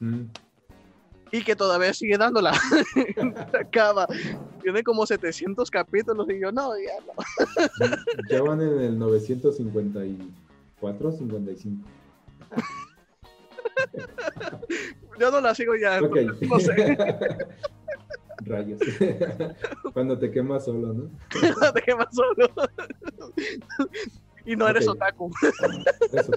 Mm. 0.00 0.22
y 1.32 1.42
que 1.42 1.54
todavía 1.56 1.92
sigue 1.92 2.16
dándola. 2.16 2.52
Acaba. 3.60 4.06
Tiene 4.62 4.82
como 4.84 5.04
700 5.04 5.68
capítulos 5.70 6.26
y 6.30 6.40
yo, 6.40 6.50
no, 6.52 6.70
ya 6.78 6.92
no. 7.04 7.12
Ya 8.30 8.40
van 8.42 8.62
en 8.62 8.80
el 8.80 8.98
954, 8.98 11.12
55. 11.12 11.84
Yo 15.18 15.30
no 15.32 15.40
la 15.40 15.52
sigo 15.54 15.74
ya. 15.76 16.00
Ok. 16.02 16.16
No 16.48 16.60
sé. 16.60 16.96
Rayos. 18.46 18.80
Cuando 19.92 20.16
te 20.18 20.30
quemas 20.30 20.64
solo, 20.64 20.92
¿no? 20.94 21.10
No 21.60 21.72
te 21.72 21.82
quemas 21.82 22.06
solo. 22.14 22.48
Y 24.48 24.56
no 24.56 24.66
eres 24.66 24.88
otaku. 24.88 25.30
Eso. 26.12 26.32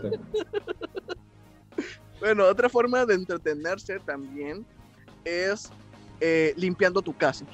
Bueno, 2.20 2.46
otra 2.46 2.68
forma 2.68 3.06
de 3.06 3.16
entretenerse 3.16 4.00
también 4.00 4.66
es 5.24 5.72
eh, 6.20 6.54
limpiando 6.58 7.02
tu 7.02 7.16
casa. 7.16 7.46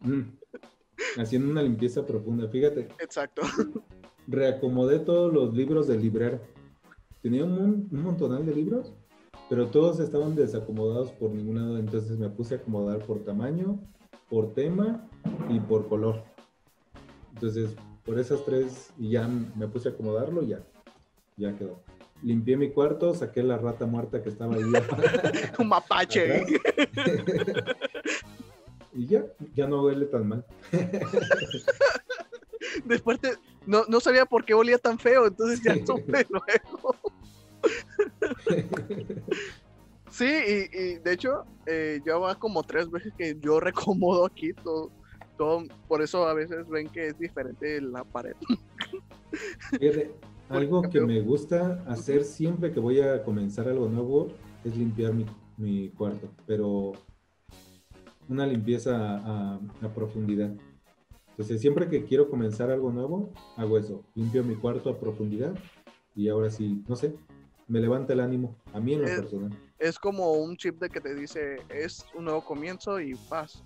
Mm. 0.00 0.20
Haciendo 1.16 1.50
una 1.50 1.62
limpieza 1.62 2.06
profunda. 2.06 2.46
Fíjate, 2.48 2.88
Exacto. 2.98 3.40
reacomodé 4.26 4.98
todos 4.98 5.32
los 5.32 5.54
libros 5.54 5.88
del 5.88 6.02
librero. 6.02 6.40
Tenía 7.22 7.44
un, 7.44 7.88
un 7.90 8.02
montonal 8.02 8.44
de 8.44 8.54
libros, 8.54 8.92
pero 9.48 9.68
todos 9.68 9.98
estaban 9.98 10.36
desacomodados 10.36 11.10
por 11.12 11.30
ningún 11.30 11.56
lado. 11.56 11.78
Entonces 11.78 12.18
me 12.18 12.28
puse 12.28 12.54
a 12.54 12.58
acomodar 12.58 12.98
por 13.06 13.24
tamaño, 13.24 13.80
por 14.28 14.52
tema 14.52 15.08
y 15.48 15.58
por 15.58 15.88
color. 15.88 16.22
Entonces, 17.34 17.74
por 18.10 18.18
esas 18.18 18.44
tres, 18.44 18.90
y 18.98 19.10
ya 19.10 19.28
me 19.28 19.68
puse 19.68 19.88
a 19.88 19.92
acomodarlo 19.92 20.42
y 20.42 20.48
ya, 20.48 20.58
ya 21.36 21.56
quedó. 21.56 21.80
Limpié 22.24 22.56
mi 22.56 22.72
cuarto, 22.72 23.14
saqué 23.14 23.40
la 23.40 23.56
rata 23.56 23.86
muerta 23.86 24.20
que 24.20 24.30
estaba 24.30 24.56
ahí. 24.56 24.62
Un 25.60 25.68
mapache. 25.68 26.44
y 28.94 29.06
ya, 29.06 29.24
ya 29.54 29.68
no 29.68 29.84
huele 29.84 30.06
tan 30.06 30.26
mal. 30.26 30.44
Después 32.84 33.20
te- 33.20 33.36
no, 33.64 33.84
no 33.86 34.00
sabía 34.00 34.26
por 34.26 34.44
qué 34.44 34.54
olía 34.54 34.78
tan 34.78 34.98
feo, 34.98 35.28
entonces 35.28 35.62
ya 35.62 35.76
supe 35.86 36.26
luego. 36.30 36.96
Sí, 40.10 40.26
y, 40.26 40.68
y 40.76 40.98
de 40.98 41.12
hecho, 41.12 41.44
eh, 41.64 42.00
ya 42.04 42.16
va 42.16 42.34
como 42.34 42.64
tres 42.64 42.90
veces 42.90 43.12
que 43.16 43.36
yo 43.38 43.60
recomodo 43.60 44.26
aquí 44.26 44.52
todo, 44.52 44.90
todo. 45.40 45.62
Por 45.88 46.02
eso 46.02 46.28
a 46.28 46.34
veces 46.34 46.68
ven 46.68 46.86
que 46.88 47.06
es 47.06 47.18
diferente 47.18 47.80
la 47.80 48.04
pared. 48.04 48.34
Fíjate, 49.80 50.12
algo 50.50 50.82
que 50.82 51.00
me 51.00 51.22
gusta 51.22 51.82
hacer 51.86 52.24
siempre 52.24 52.70
que 52.72 52.78
voy 52.78 53.00
a 53.00 53.22
comenzar 53.24 53.66
algo 53.66 53.88
nuevo 53.88 54.28
es 54.64 54.76
limpiar 54.76 55.14
mi, 55.14 55.24
mi 55.56 55.88
cuarto, 55.88 56.28
pero 56.46 56.92
una 58.28 58.46
limpieza 58.46 59.16
a, 59.16 59.60
a 59.80 59.94
profundidad. 59.94 60.52
Entonces, 61.30 61.58
siempre 61.58 61.88
que 61.88 62.04
quiero 62.04 62.28
comenzar 62.28 62.70
algo 62.70 62.92
nuevo, 62.92 63.32
hago 63.56 63.78
eso, 63.78 64.04
limpio 64.14 64.44
mi 64.44 64.56
cuarto 64.56 64.90
a 64.90 65.00
profundidad 65.00 65.54
y 66.14 66.28
ahora 66.28 66.50
sí, 66.50 66.84
no 66.86 66.96
sé, 66.96 67.14
me 67.66 67.80
levanta 67.80 68.12
el 68.12 68.20
ánimo, 68.20 68.56
a 68.74 68.80
mí 68.80 68.92
en 68.92 69.02
lo 69.02 69.08
Eh, 69.08 69.16
personal. 69.16 69.58
Es 69.78 69.98
como 69.98 70.32
un 70.32 70.54
chip 70.58 70.78
de 70.78 70.90
que 70.90 71.00
te 71.00 71.14
dice, 71.14 71.60
es 71.70 72.04
un 72.14 72.24
nuevo 72.24 72.44
comienzo 72.44 73.00
y 73.00 73.14
paz. 73.14 73.62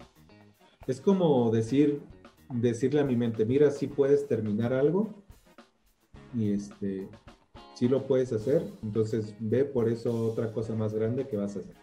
Es 0.86 1.00
como 1.00 1.50
decir, 1.50 2.00
decirle 2.50 3.00
a 3.00 3.04
mi 3.04 3.16
mente, 3.16 3.44
mira, 3.44 3.70
si 3.70 3.86
puedes 3.86 4.26
terminar 4.26 4.72
algo 4.72 5.08
y 6.34 6.52
este, 6.52 7.08
si 7.74 7.88
lo 7.88 8.06
puedes 8.06 8.32
hacer, 8.32 8.62
entonces 8.82 9.34
ve 9.38 9.64
por 9.64 9.88
eso 9.88 10.26
otra 10.26 10.52
cosa 10.52 10.74
más 10.74 10.92
grande 10.92 11.26
que 11.26 11.36
vas 11.36 11.56
a 11.56 11.60
hacer. 11.60 11.74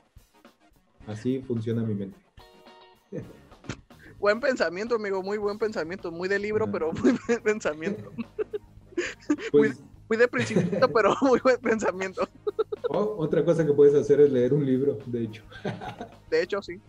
Así 1.08 1.42
funciona 1.42 1.84
mi 1.84 1.96
mente. 1.96 2.18
Buen 4.20 4.40
pensamiento, 4.40 4.94
amigo, 4.96 5.24
muy 5.24 5.40
buen 5.40 5.58
pensamiento. 5.58 6.12
Muy 6.12 6.28
de 6.30 6.38
libro, 6.38 6.72
pero 6.72 6.92
muy 6.94 7.14
buen 7.28 7.42
pensamiento. 7.44 8.12
Pues 9.52 9.82
Muy 10.10 10.18
de 10.18 10.28
principito, 10.28 10.92
pero 10.94 11.16
muy 11.22 11.40
buen 11.40 11.58
pensamiento. 11.58 12.28
o- 12.90 13.16
otra 13.18 13.44
cosa 13.44 13.66
que 13.66 13.74
puedes 13.74 13.96
hacer 13.96 14.20
es 14.22 14.32
leer 14.32 14.54
un 14.54 14.64
libro, 14.66 14.98
de 15.08 15.24
hecho. 15.24 15.44
De 16.30 16.44
hecho, 16.44 16.62
sí. 16.62 16.80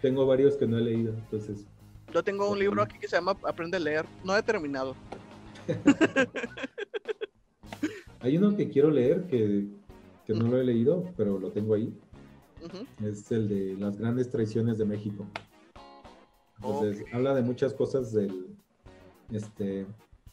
Tengo 0.00 0.26
varios 0.26 0.56
que 0.56 0.66
no 0.66 0.78
he 0.78 0.80
leído, 0.80 1.12
entonces 1.12 1.66
Yo 2.12 2.22
tengo 2.22 2.50
un 2.50 2.58
libro 2.58 2.82
aquí 2.82 2.98
que 2.98 3.08
se 3.08 3.16
llama 3.16 3.36
Aprende 3.44 3.76
a 3.76 3.80
leer. 3.80 4.06
No 4.24 4.36
he 4.36 4.42
terminado. 4.42 4.94
hay 8.20 8.36
uno 8.36 8.56
que 8.56 8.68
quiero 8.68 8.90
leer 8.90 9.24
que, 9.24 9.66
que 10.26 10.34
no 10.34 10.48
lo 10.48 10.60
he 10.60 10.64
leído, 10.64 11.04
pero 11.16 11.38
lo 11.38 11.50
tengo 11.50 11.74
ahí. 11.74 11.92
Es 13.02 13.30
el 13.32 13.48
de 13.48 13.76
las 13.76 13.96
grandes 13.96 14.30
traiciones 14.30 14.78
de 14.78 14.84
México. 14.84 15.26
Entonces, 16.56 17.04
habla 17.12 17.34
de 17.34 17.42
muchas 17.42 17.72
cosas 17.72 18.12
del, 18.12 18.54
este, 19.32 19.86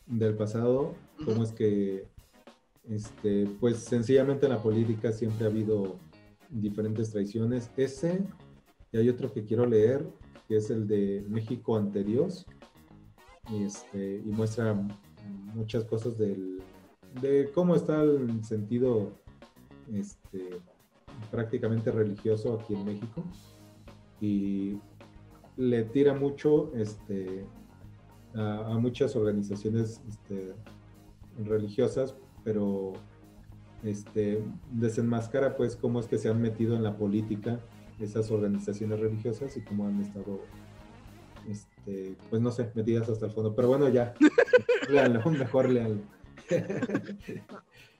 del 0.06 0.36
pasado, 0.36 0.93
cómo 1.19 1.32
Ujú. 1.32 1.43
es 1.43 1.51
que, 1.53 2.06
este, 2.89 3.47
pues 3.60 3.77
sencillamente 3.77 4.45
en 4.45 4.51
la 4.51 4.62
política 4.62 5.13
siempre 5.13 5.45
ha 5.45 5.49
habido 5.49 5.95
diferentes 6.49 7.12
traiciones. 7.12 7.71
Ese, 7.77 8.19
y 8.91 8.97
hay 8.97 9.10
otro 9.10 9.32
que 9.32 9.43
quiero 9.43 9.65
leer, 9.65 10.08
que 10.47 10.58
es 10.58 10.69
el 10.69 10.88
de 10.88 11.26
México 11.28 11.78
ante 11.78 12.04
Dios, 12.04 12.45
y, 13.50 13.63
este, 13.63 14.21
y 14.26 14.30
muestra 14.32 14.76
muchas 15.54 15.86
cosas 15.86 16.17
del, 16.17 16.62
de 17.21 17.50
cómo 17.54 17.76
está 17.76 18.02
el 18.02 18.43
sentido 18.43 19.12
este, 19.93 20.60
prácticamente 21.32 21.91
religioso 21.91 22.60
aquí 22.60 22.73
en 22.73 22.86
México. 22.86 23.23
Y 24.19 24.80
le 25.58 25.84
tira 25.84 26.13
mucho 26.13 26.71
este, 26.76 27.45
a, 28.36 28.78
muchas 28.80 29.15
organizaciones 29.15 30.02
religiosas, 31.38 32.15
pero 32.43 32.93
desenmascara 34.71 35.56
pues 35.56 35.76
cómo 35.76 36.00
es 36.00 36.08
que 36.08 36.17
se 36.17 36.30
han 36.30 36.41
metido 36.41 36.76
en 36.76 36.84
la 36.84 36.97
política 36.97 37.60
esas 38.00 38.30
organizaciones 38.32 39.00
religiosas 39.00 39.56
y 39.58 39.62
cómo 39.62 39.88
han 39.88 40.02
estado, 40.02 40.42
este, 41.50 42.16
pues 42.30 42.42
no 42.42 42.52
sé, 42.52 42.72
metidas 42.76 43.10
hasta 43.10 43.26
el 43.26 43.32
fondo. 43.32 43.56
Pero 43.56 43.68
bueno, 43.70 43.90
ya, 43.90 44.14
mejor 45.30 45.70
léanlo. 45.70 46.02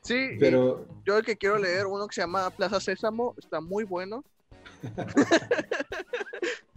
Sí, 0.02 0.38
Pero 0.40 0.88
yo 1.06 1.18
el 1.18 1.26
que 1.26 1.36
quiero 1.36 1.58
leer, 1.58 1.86
uno 1.86 2.08
que 2.08 2.16
se 2.16 2.22
llama 2.22 2.50
Plaza 2.50 2.80
Sésamo, 2.80 3.36
está 3.38 3.60
muy 3.60 3.84
bueno. 3.84 4.24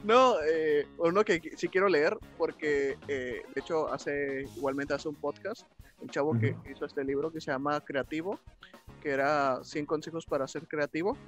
No, 0.02 0.36
eh, 0.42 0.86
uno 0.98 1.24
que 1.24 1.52
sí 1.56 1.68
quiero 1.68 1.88
leer, 1.88 2.16
porque 2.38 2.96
eh, 3.06 3.42
de 3.54 3.60
hecho 3.60 3.92
hace 3.92 4.42
igualmente 4.56 4.94
hace 4.94 5.08
un 5.08 5.14
podcast, 5.14 5.66
un 6.00 6.08
chavo 6.08 6.38
que 6.38 6.56
hizo 6.70 6.86
este 6.86 7.04
libro 7.04 7.30
que 7.30 7.40
se 7.40 7.50
llama 7.50 7.80
Creativo, 7.84 8.40
que 9.02 9.10
era 9.10 9.62
100 9.62 9.84
consejos 9.84 10.24
para 10.24 10.48
ser 10.48 10.66
creativo, 10.66 11.18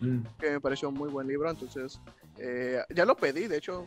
mm. 0.00 0.20
que 0.38 0.50
me 0.52 0.60
pareció 0.60 0.88
un 0.88 0.94
muy 0.94 1.10
buen 1.10 1.26
libro, 1.26 1.50
entonces 1.50 2.00
eh, 2.38 2.82
ya 2.94 3.04
lo 3.04 3.16
pedí, 3.16 3.46
de 3.46 3.58
hecho 3.58 3.86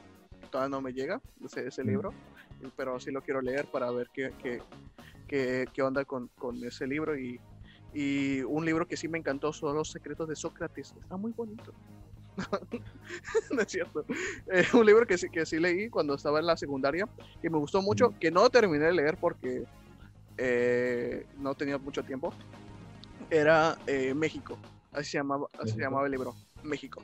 todavía 0.52 0.70
no 0.70 0.82
me 0.82 0.93
llega 0.93 1.22
ese, 1.43 1.67
ese 1.67 1.84
mm. 1.84 1.88
libro, 1.88 2.13
pero 2.76 3.00
sí 3.00 3.12
lo 3.12 3.22
quiero 3.22 3.41
leer 3.41 3.65
para 3.72 3.91
ver 3.91 4.10
qué, 4.13 4.32
qué, 4.41 4.62
qué, 5.28 5.67
qué 5.74 5.82
onda 5.82 6.06
con, 6.06 6.30
con, 6.38 6.63
ese 6.63 6.88
libro 6.88 7.17
y, 7.17 7.39
y 7.93 8.41
un 8.41 8.65
libro 8.65 8.88
que 8.88 8.98
sí 8.98 9.08
me 9.08 9.17
encantó 9.17 9.54
son 9.54 9.76
Los 9.76 9.91
secretos 9.91 10.28
de 10.28 10.36
Sócrates, 10.36 10.93
está 11.00 11.17
muy 11.17 11.32
bonito. 11.32 11.74
no 13.52 13.62
es 13.62 13.67
cierto. 13.67 14.06
Eh, 14.52 14.65
un 14.74 14.86
libro 14.86 15.06
que 15.06 15.17
sí, 15.17 15.30
que 15.30 15.46
sí 15.46 15.60
leí 15.60 15.89
cuando 15.89 16.13
estaba 16.13 16.39
en 16.39 16.46
la 16.46 16.58
secundaria 16.58 17.08
y 17.41 17.50
me 17.50 17.58
gustó 17.58 17.82
mucho, 17.82 18.13
que 18.20 18.32
no 18.32 18.50
terminé 18.50 18.86
de 18.86 18.93
leer 18.93 19.17
porque 19.17 19.63
eh, 20.38 21.26
no 21.38 21.56
tenía 21.56 21.78
mucho 21.78 22.04
tiempo. 22.04 22.34
Era 23.30 23.78
eh, 23.88 24.13
México, 24.13 24.58
así 24.98 25.12
se, 25.12 25.18
llamaba, 25.18 25.48
así 25.60 25.72
se 25.74 25.80
llamaba 25.80 26.06
el 26.06 26.12
libro, 26.12 26.36
México. 26.64 27.02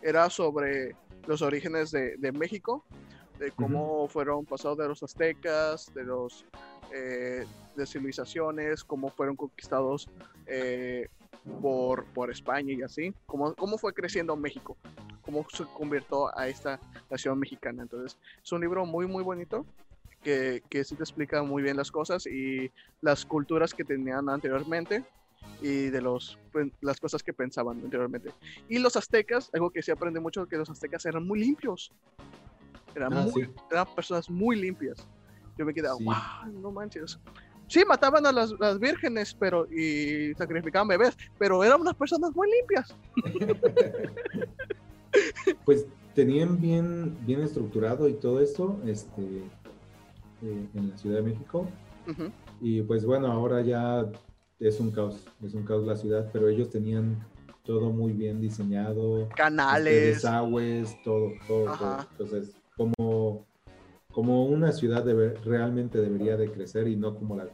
Era 0.00 0.30
sobre 0.30 0.94
los 1.26 1.42
orígenes 1.42 1.90
de, 1.90 2.16
de 2.16 2.32
México, 2.32 2.84
de 3.38 3.50
cómo 3.50 4.08
fueron 4.08 4.44
pasados 4.44 4.78
de 4.78 4.88
los 4.88 5.02
aztecas, 5.02 5.92
de 5.94 6.04
los 6.04 6.44
de 6.90 7.86
civilizaciones, 7.86 8.84
cómo 8.84 9.10
fueron 9.10 9.36
conquistados 9.36 10.08
por, 11.60 12.04
por 12.06 12.30
España 12.30 12.72
y 12.72 12.82
así, 12.82 13.14
cómo, 13.26 13.54
cómo 13.54 13.78
fue 13.78 13.92
creciendo 13.92 14.36
México, 14.36 14.76
cómo 15.22 15.46
se 15.50 15.64
convirtió 15.64 16.36
a 16.36 16.48
esta 16.48 16.80
nación 17.10 17.38
mexicana. 17.38 17.82
Entonces, 17.82 18.18
es 18.42 18.52
un 18.52 18.60
libro 18.60 18.84
muy, 18.86 19.06
muy 19.06 19.22
bonito 19.22 19.64
que, 20.22 20.62
que 20.68 20.84
sí 20.84 20.96
te 20.96 21.02
explica 21.02 21.42
muy 21.42 21.62
bien 21.62 21.76
las 21.76 21.90
cosas 21.90 22.26
y 22.26 22.70
las 23.00 23.24
culturas 23.24 23.74
que 23.74 23.84
tenían 23.84 24.28
anteriormente 24.28 25.04
y 25.60 25.90
de 25.90 26.00
los, 26.00 26.38
pues, 26.52 26.68
las 26.80 27.00
cosas 27.00 27.22
que 27.22 27.32
pensaban 27.32 27.80
anteriormente. 27.82 28.30
Y 28.68 28.78
los 28.78 28.96
aztecas, 28.96 29.50
algo 29.52 29.70
que 29.70 29.82
se 29.82 29.92
aprende 29.92 30.20
mucho, 30.20 30.46
que 30.46 30.56
los 30.56 30.70
aztecas 30.70 31.04
eran 31.06 31.26
muy 31.26 31.40
limpios. 31.40 31.92
Eran, 32.94 33.12
ah, 33.12 33.26
eran 33.70 33.86
personas 33.94 34.30
muy 34.30 34.56
limpias. 34.56 35.06
Yo 35.58 35.64
me 35.64 35.74
quedaba, 35.74 35.96
wow, 35.96 36.52
no 36.60 36.70
manches 36.70 37.18
sí, 37.68 37.84
mataban 37.86 38.26
a 38.26 38.32
las, 38.32 38.52
vírgenes 38.78 39.34
pero, 39.38 39.66
y 39.70 40.34
sacrificaban 40.34 40.88
bebés, 40.88 41.16
pero 41.38 41.62
eran 41.64 41.80
unas 41.80 41.94
personas 41.94 42.34
muy 42.34 42.48
limpias. 42.50 42.94
pues 45.64 45.86
tenían 46.14 46.60
bien, 46.60 47.16
bien 47.26 47.42
estructurado 47.42 48.08
y 48.08 48.14
todo 48.14 48.40
eso 48.40 48.78
este, 48.86 49.22
eh, 50.42 50.68
en 50.74 50.90
la 50.90 50.98
Ciudad 50.98 51.16
de 51.16 51.22
México. 51.22 51.66
Y 52.60 52.82
pues 52.82 53.04
bueno, 53.04 53.30
ahora 53.30 53.62
ya 53.62 54.06
es 54.58 54.80
un 54.80 54.90
caos, 54.90 55.24
es 55.42 55.54
un 55.54 55.64
caos 55.64 55.86
la 55.86 55.96
ciudad, 55.96 56.30
pero 56.32 56.48
ellos 56.48 56.70
tenían 56.70 57.26
todo 57.64 57.90
muy 57.90 58.12
bien 58.12 58.40
diseñado. 58.40 59.28
Canales. 59.36 59.94
Este, 59.94 60.06
desagües, 60.14 61.02
todo, 61.02 61.32
todo, 61.46 61.76
todo. 61.76 62.06
Entonces, 62.12 62.54
como 62.76 63.46
como 64.16 64.46
una 64.46 64.72
ciudad 64.72 65.04
debe, 65.04 65.34
realmente 65.44 66.00
debería 66.00 66.38
de 66.38 66.50
crecer 66.50 66.88
y 66.88 66.96
no 66.96 67.14
como 67.14 67.36
la, 67.36 67.48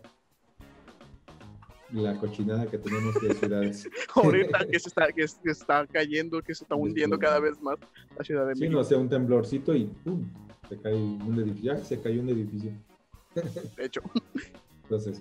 la 1.91 2.17
cochinada 2.21 2.67
que 2.67 2.79
tenemos 2.79 3.21
de 3.21 3.35
ciudades. 3.35 3.89
Ahorita 4.15 4.65
que 4.71 4.79
se, 4.79 4.89
está, 4.89 5.09
que 5.09 5.25
está 5.25 5.85
cayendo, 5.89 6.41
que 6.41 6.55
se 6.55 6.63
está 6.63 6.77
hundiendo 6.77 7.19
cada 7.19 7.41
vez 7.41 7.61
más 7.61 7.79
la 8.17 8.23
ciudad 8.23 8.43
de 8.43 8.55
México. 8.55 8.67
Sí, 8.67 8.77
no 8.77 8.85
sea 8.85 8.99
un 8.99 9.09
temblorcito 9.09 9.75
y 9.75 9.87
¡pum! 10.05 10.25
se 10.69 10.81
cae 10.81 10.95
un 10.95 11.37
edificio. 11.41 11.75
Ya 11.75 11.83
se 11.83 12.01
cayó 12.01 12.21
un 12.21 12.29
edificio. 12.29 12.71
De 13.35 13.85
hecho. 13.85 14.01
Entonces. 14.85 15.21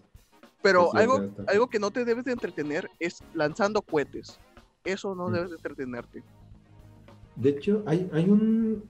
Pero 0.61 0.93
algo, 0.95 1.29
algo 1.47 1.67
que 1.67 1.79
no 1.79 1.91
te 1.91 2.05
debes 2.05 2.25
de 2.25 2.33
entretener 2.33 2.89
es 2.99 3.23
lanzando 3.33 3.81
cohetes. 3.81 4.39
Eso 4.83 5.15
no 5.15 5.29
debes 5.29 5.49
de 5.49 5.55
entretenerte. 5.55 6.23
De 7.35 7.49
hecho, 7.49 7.83
hay, 7.87 8.09
hay 8.13 8.29
un 8.29 8.83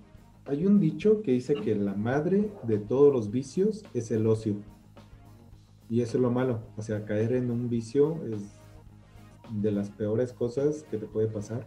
hay 0.46 0.66
un 0.66 0.80
dicho 0.80 1.22
que 1.22 1.32
dice 1.32 1.56
que 1.56 1.76
la 1.76 1.94
madre 1.94 2.52
de 2.64 2.80
todos 2.80 3.14
los 3.14 3.30
vicios 3.30 3.84
es 3.94 4.12
el 4.12 4.26
ocio. 4.28 4.56
Y 5.90 6.02
eso 6.02 6.18
es 6.18 6.22
lo 6.22 6.32
malo. 6.32 6.64
O 6.78 6.82
sea, 6.82 7.06
caer 7.06 7.34
en 7.34 7.52
un 7.52 7.70
vicio 7.70 8.20
es 8.26 8.42
de 9.62 9.72
las 9.72 9.90
peores 9.92 10.34
cosas 10.34 10.84
que 10.90 10.98
te 10.98 11.06
puede 11.06 11.28
pasar. 11.28 11.66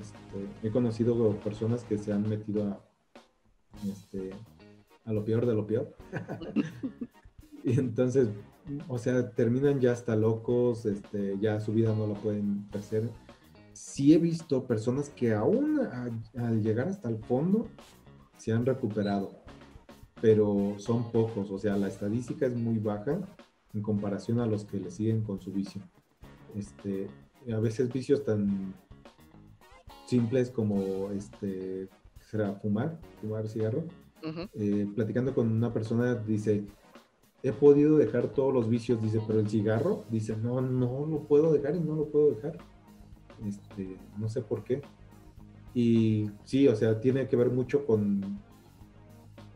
Este, 0.00 0.66
he 0.66 0.70
conocido 0.70 1.36
personas 1.40 1.84
que 1.84 1.98
se 1.98 2.12
han 2.12 2.28
metido 2.28 2.66
a, 2.66 2.80
este, 3.86 4.30
a 5.04 5.12
lo 5.12 5.24
peor 5.24 5.46
de 5.46 5.54
lo 5.54 5.66
peor. 5.66 5.94
y 7.64 7.78
entonces, 7.78 8.28
o 8.88 8.98
sea, 8.98 9.30
terminan 9.30 9.80
ya 9.80 9.92
hasta 9.92 10.16
locos, 10.16 10.86
este, 10.86 11.38
ya 11.40 11.60
su 11.60 11.72
vida 11.72 11.94
no 11.94 12.06
lo 12.06 12.14
pueden 12.14 12.66
hacer 12.72 13.10
sí 13.72 14.14
he 14.14 14.18
visto 14.18 14.66
personas 14.66 15.10
que 15.10 15.34
aún 15.34 15.80
al 16.36 16.62
llegar 16.62 16.88
hasta 16.88 17.08
el 17.08 17.18
fondo 17.18 17.68
se 18.38 18.52
han 18.52 18.66
recuperado, 18.66 19.30
pero 20.20 20.74
son 20.78 21.10
pocos, 21.10 21.50
o 21.50 21.58
sea, 21.58 21.76
la 21.76 21.88
estadística 21.88 22.46
es 22.46 22.54
muy 22.54 22.78
baja 22.78 23.20
en 23.72 23.82
comparación 23.82 24.40
a 24.40 24.46
los 24.46 24.64
que 24.64 24.78
le 24.78 24.90
siguen 24.90 25.22
con 25.22 25.40
su 25.40 25.52
vicio. 25.52 25.82
Este, 26.54 27.08
a 27.52 27.58
veces 27.60 27.92
vicios 27.92 28.24
tan 28.24 28.74
simples 30.06 30.50
como 30.50 31.10
este, 31.10 31.88
será 32.20 32.54
fumar, 32.54 32.98
fumar 33.20 33.48
cigarro. 33.48 33.84
Eh, 34.54 34.86
platicando 34.94 35.34
con 35.34 35.50
una 35.50 35.72
persona 35.72 36.14
dice, 36.14 36.64
he 37.42 37.52
podido 37.52 37.98
dejar 37.98 38.28
todos 38.28 38.52
los 38.54 38.68
vicios, 38.68 39.02
dice, 39.02 39.20
pero 39.26 39.40
el 39.40 39.48
cigarro, 39.48 40.04
dice, 40.10 40.36
no, 40.36 40.60
no 40.60 41.06
lo 41.06 41.20
puedo 41.24 41.52
dejar 41.52 41.74
y 41.76 41.80
no 41.80 41.94
lo 41.96 42.06
puedo 42.06 42.30
dejar 42.30 42.58
este, 43.46 43.96
no 44.18 44.28
sé 44.28 44.42
por 44.42 44.64
qué. 44.64 44.82
Y 45.74 46.30
sí, 46.44 46.68
o 46.68 46.76
sea, 46.76 47.00
tiene 47.00 47.28
que 47.28 47.36
ver 47.36 47.50
mucho 47.50 47.86
con, 47.86 48.38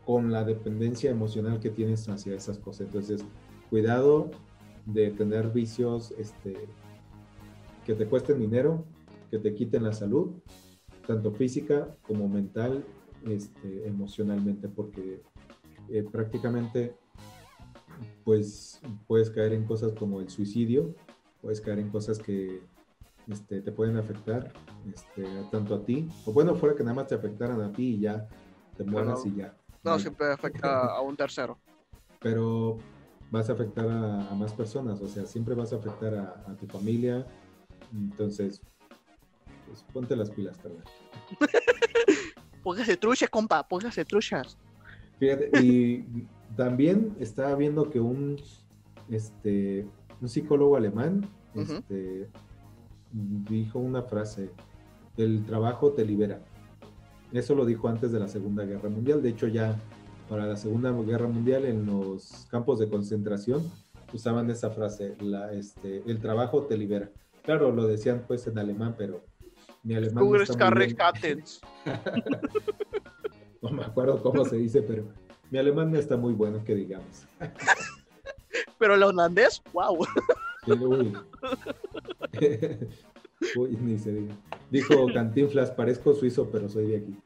con 0.05 0.31
la 0.31 0.43
dependencia 0.43 1.11
emocional 1.11 1.59
que 1.59 1.69
tienes 1.69 2.07
hacia 2.09 2.35
esas 2.35 2.57
cosas. 2.57 2.87
Entonces, 2.87 3.23
cuidado 3.69 4.31
de 4.85 5.11
tener 5.11 5.49
vicios 5.49 6.13
este, 6.17 6.55
que 7.85 7.93
te 7.93 8.07
cuesten 8.07 8.39
dinero, 8.39 8.85
que 9.29 9.39
te 9.39 9.53
quiten 9.53 9.83
la 9.83 9.93
salud, 9.93 10.31
tanto 11.05 11.31
física 11.31 11.95
como 12.01 12.27
mental, 12.27 12.83
este, 13.27 13.87
emocionalmente, 13.87 14.67
porque 14.69 15.21
eh, 15.89 16.03
prácticamente 16.03 16.95
pues 18.23 18.81
puedes 19.07 19.29
caer 19.29 19.53
en 19.53 19.65
cosas 19.65 19.93
como 19.93 20.19
el 20.21 20.29
suicidio, 20.29 20.93
puedes 21.41 21.61
caer 21.61 21.79
en 21.79 21.89
cosas 21.89 22.19
que 22.19 22.61
este, 23.27 23.61
te 23.61 23.71
pueden 23.71 23.97
afectar 23.97 24.51
este, 24.93 25.23
tanto 25.51 25.75
a 25.75 25.85
ti, 25.85 26.09
o 26.25 26.31
bueno, 26.31 26.55
fuera 26.55 26.75
que 26.75 26.83
nada 26.83 26.95
más 26.95 27.07
te 27.07 27.15
afectaran 27.15 27.61
a 27.61 27.71
ti 27.71 27.95
y 27.95 27.99
ya 28.01 28.27
te 28.75 28.83
mueras 28.83 29.25
y 29.25 29.35
ya. 29.35 29.55
No, 29.83 29.99
siempre 29.99 30.31
afecta 30.31 30.85
a 30.85 31.01
un 31.01 31.15
tercero. 31.15 31.57
Pero 32.19 32.77
vas 33.31 33.49
a 33.49 33.53
afectar 33.53 33.87
a, 33.89 34.33
más 34.35 34.53
personas, 34.53 35.01
o 35.01 35.07
sea, 35.07 35.25
siempre 35.25 35.55
vas 35.55 35.73
a 35.73 35.77
afectar 35.77 36.13
a, 36.15 36.55
tu 36.55 36.67
familia, 36.67 37.25
entonces, 37.93 38.61
pues 39.65 39.83
ponte 39.93 40.15
las 40.15 40.29
pilas, 40.31 40.57
también. 40.59 40.83
póngase 42.63 42.97
truchas, 42.97 43.29
compa, 43.29 43.67
póngase 43.67 44.05
truchas. 44.05 44.57
Fíjate, 45.19 45.49
y 45.61 46.05
también 46.57 47.15
estaba 47.19 47.55
viendo 47.55 47.89
que 47.89 47.99
un, 48.01 48.35
este, 49.09 49.87
un 50.19 50.27
psicólogo 50.27 50.75
alemán, 50.75 51.29
este, 51.55 52.27
dijo 53.11 53.79
una 53.79 54.01
frase, 54.01 54.49
el 55.15 55.45
trabajo 55.45 55.93
te 55.93 56.03
libera. 56.03 56.41
Eso 57.31 57.55
lo 57.55 57.65
dijo 57.65 57.87
antes 57.87 58.11
de 58.11 58.19
la 58.19 58.27
Segunda 58.27 58.65
Guerra 58.65 58.89
Mundial. 58.89 59.21
De 59.21 59.29
hecho, 59.29 59.47
ya 59.47 59.79
para 60.27 60.45
la 60.45 60.55
Segunda 60.55 60.91
Guerra 60.91 61.27
Mundial 61.27 61.65
en 61.65 61.85
los 61.85 62.47
campos 62.49 62.79
de 62.79 62.89
concentración 62.89 63.63
usaban 64.13 64.49
esa 64.49 64.71
frase, 64.71 65.15
la, 65.19 65.53
este, 65.53 66.01
el 66.07 66.19
trabajo 66.19 66.63
te 66.63 66.77
libera. 66.77 67.11
Claro, 67.43 67.71
lo 67.71 67.85
decían 67.87 68.23
pues 68.27 68.47
en 68.47 68.57
alemán, 68.57 68.95
pero 68.97 69.25
mi 69.83 69.95
alemán... 69.95 70.23
No, 70.23 70.29
no 73.61 73.69
me 73.69 73.83
acuerdo 73.83 74.21
cómo 74.21 74.43
se 74.45 74.55
dice, 74.57 74.81
pero 74.81 75.05
mi 75.49 75.59
alemán 75.59 75.91
no 75.91 75.99
está 75.99 76.17
muy 76.17 76.33
bueno, 76.33 76.63
que 76.63 76.75
digamos. 76.75 77.25
pero 78.77 78.95
el 78.95 79.03
holandés, 79.03 79.61
wow. 79.73 80.05
Uy, 83.55 83.77
ni 83.81 83.99
se 83.99 84.11
diga. 84.11 84.35
Dijo 84.69 85.07
Cantinflas, 85.13 85.71
parezco 85.71 86.13
suizo, 86.13 86.49
pero 86.51 86.67
soy 86.67 86.87
de 86.87 86.97
aquí. 86.97 87.17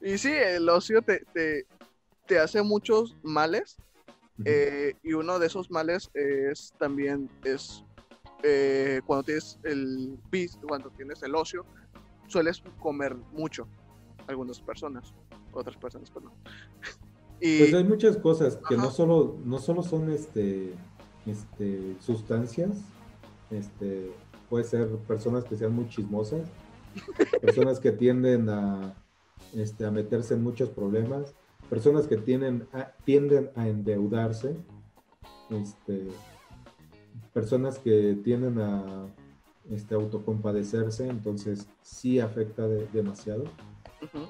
y 0.00 0.18
sí, 0.18 0.32
el 0.32 0.68
ocio 0.68 1.00
te, 1.02 1.22
te, 2.26 2.38
hace 2.38 2.62
muchos 2.62 3.16
males. 3.22 3.76
Eh, 4.44 4.94
y 5.02 5.14
uno 5.14 5.38
de 5.38 5.46
esos 5.46 5.70
males 5.70 6.10
es 6.12 6.74
también 6.78 7.30
es 7.42 7.82
eh, 8.42 9.00
cuando 9.06 9.24
tienes 9.24 9.58
el 9.64 10.18
cuando 10.68 10.90
tienes 10.90 11.22
el 11.22 11.34
ocio, 11.34 11.64
sueles 12.26 12.62
comer 12.80 13.16
mucho, 13.32 13.66
algunas 14.28 14.60
personas, 14.60 15.14
otras 15.52 15.76
personas, 15.76 16.10
perdón. 16.10 16.32
Y, 17.38 17.58
pues 17.58 17.74
hay 17.74 17.84
muchas 17.84 18.16
cosas 18.16 18.58
que 18.66 18.78
no 18.78 18.90
solo, 18.90 19.36
no 19.44 19.58
solo 19.58 19.82
son 19.82 20.10
este, 20.10 20.72
este, 21.26 21.94
sustancias, 22.00 22.70
este, 23.50 24.10
puede 24.48 24.64
ser 24.64 24.88
personas 25.06 25.44
que 25.44 25.54
sean 25.54 25.74
muy 25.74 25.86
chismosas, 25.88 26.48
personas 27.42 27.78
que 27.78 27.92
tienden 27.92 28.48
a, 28.48 28.94
este, 29.54 29.84
a 29.84 29.90
meterse 29.90 30.32
en 30.32 30.42
muchos 30.42 30.70
problemas, 30.70 31.34
personas 31.68 32.06
que 32.06 32.16
tienden 32.16 32.66
a, 32.72 32.92
tienden 33.04 33.50
a 33.54 33.68
endeudarse, 33.68 34.56
este, 35.50 36.08
personas 37.34 37.78
que 37.78 38.18
tienden 38.24 38.60
a 38.60 39.06
este, 39.70 39.94
autocompadecerse, 39.94 41.08
entonces 41.08 41.68
sí 41.82 42.20
afecta 42.20 42.66
demasiado. 42.66 43.44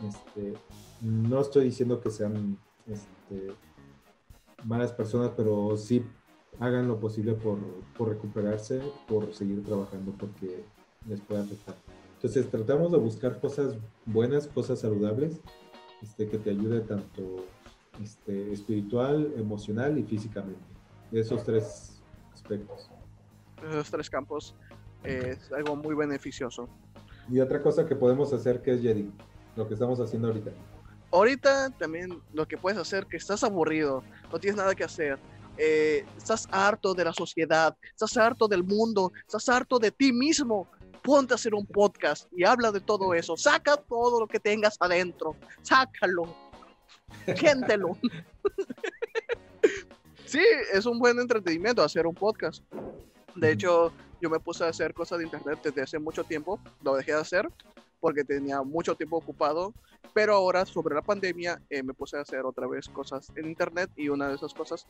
Este, 0.07 0.55
no 1.01 1.41
estoy 1.41 1.65
diciendo 1.65 2.01
que 2.01 2.11
sean 2.11 2.59
este, 2.87 3.55
malas 4.65 4.93
personas, 4.93 5.33
pero 5.37 5.77
sí 5.77 6.05
hagan 6.61 6.89
lo 6.89 6.99
posible 6.99 7.35
por, 7.35 7.59
por, 7.97 8.09
recuperarse, 8.09 8.81
por 9.07 9.35
seguir 9.35 9.63
trabajando, 9.65 10.13
porque 10.13 10.65
les 11.07 11.21
puede 11.21 11.43
afectar. 11.43 11.77
Entonces 12.15 12.51
tratamos 12.51 12.93
de 12.93 12.99
buscar 12.99 13.41
cosas 13.41 13.77
buenas, 14.07 14.47
cosas 14.47 14.81
saludables, 14.81 15.41
este, 16.03 16.29
que 16.29 16.39
te 16.39 16.51
ayude 16.51 16.81
tanto 16.81 17.45
este, 18.03 18.53
espiritual, 18.53 19.33
emocional 19.37 19.99
y 19.99 20.03
físicamente. 20.03 20.61
Esos 21.13 21.45
tres 21.45 22.03
aspectos. 22.33 22.91
Esos 23.69 23.91
tres 23.91 24.11
campos 24.11 24.55
es 25.05 25.53
algo 25.53 25.77
muy 25.77 25.95
beneficioso. 25.95 26.69
Y 27.31 27.41
otra 27.41 27.63
cosa 27.63 27.87
que 27.87 27.97
podemos 27.97 28.33
hacer 28.33 28.63
que 28.63 28.75
es 28.75 28.83
Jedi, 28.83 29.11
lo 29.57 29.67
que 29.67 29.75
estamos 29.75 29.99
haciendo 29.99 30.29
ahorita. 30.29 30.51
Ahorita 31.11 31.71
también 31.71 32.21
lo 32.33 32.47
que 32.47 32.59
puedes 32.59 32.79
hacer, 32.79 33.07
que 33.07 33.17
estás 33.17 33.43
aburrido, 33.43 34.03
no 34.31 34.39
tienes 34.39 34.57
nada 34.57 34.75
que 34.75 34.85
hacer, 34.85 35.19
eh, 35.57 36.05
estás 36.17 36.47
harto 36.51 36.95
de 36.95 37.05
la 37.05 37.13
sociedad, 37.13 37.75
estás 37.83 38.17
harto 38.17 38.47
del 38.47 38.63
mundo, 38.63 39.13
estás 39.27 39.49
harto 39.49 39.79
de 39.79 39.91
ti 39.91 40.13
mismo, 40.13 40.69
ponte 41.03 41.33
a 41.33 41.37
hacer 41.37 41.55
un 41.55 41.65
podcast 41.67 42.31
y 42.33 42.45
habla 42.45 42.71
de 42.71 42.81
todo 42.81 43.15
eso, 43.15 43.37
saca 43.37 43.77
todo 43.77 44.21
lo 44.21 44.27
que 44.27 44.41
tengas 44.41 44.77
adentro, 44.81 45.37
sácalo, 45.63 46.37
géntelo. 47.37 47.97
sí, 50.27 50.43
es 50.73 50.85
un 50.85 50.99
buen 50.99 51.19
entretenimiento 51.19 51.83
hacer 51.83 52.07
un 52.07 52.15
podcast. 52.15 52.63
De 53.35 53.53
hecho, 53.53 53.93
yo 54.21 54.29
me 54.29 54.41
puse 54.41 54.65
a 54.65 54.69
hacer 54.69 54.93
cosas 54.93 55.19
de 55.19 55.25
internet 55.25 55.61
desde 55.63 55.83
hace 55.83 55.99
mucho 55.99 56.25
tiempo, 56.25 56.61
lo 56.83 56.97
dejé 56.97 57.13
de 57.13 57.21
hacer 57.21 57.49
porque 58.07 58.23
tenía 58.23 58.63
mucho 58.63 58.95
tiempo 58.95 59.17
ocupado, 59.17 59.75
pero 60.15 60.33
ahora 60.33 60.65
sobre 60.65 60.95
la 60.95 61.03
pandemia 61.03 61.61
eh, 61.69 61.83
me 61.83 61.93
puse 61.93 62.17
a 62.17 62.21
hacer 62.21 62.45
otra 62.45 62.69
vez 62.69 62.89
cosas 62.89 63.33
en 63.35 63.49
internet 63.49 63.91
y 63.97 64.11
una 64.11 64.29
de 64.29 64.37
esas 64.37 64.55
cosas 64.55 64.87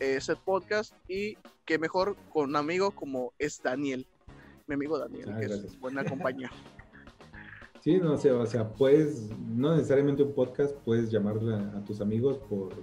es 0.00 0.28
el 0.28 0.36
podcast 0.36 0.92
y 1.08 1.38
que 1.64 1.78
mejor 1.78 2.14
con 2.30 2.50
un 2.50 2.56
amigo 2.56 2.90
como 2.90 3.32
es 3.38 3.62
Daniel, 3.62 4.06
mi 4.66 4.74
amigo 4.74 4.98
Daniel, 4.98 5.32
ah, 5.32 5.40
que 5.40 5.46
es 5.46 5.80
buena 5.80 6.04
compañía. 6.04 6.50
Sí, 7.80 7.96
no, 7.96 8.12
o 8.12 8.18
sea, 8.18 8.34
o 8.34 8.44
sea, 8.44 8.68
puedes, 8.68 9.30
no 9.48 9.74
necesariamente 9.74 10.22
un 10.22 10.34
podcast, 10.34 10.76
puedes 10.84 11.10
llamarle 11.10 11.54
a, 11.54 11.82
tus 11.86 12.02
amigos 12.02 12.36
por, 12.50 12.74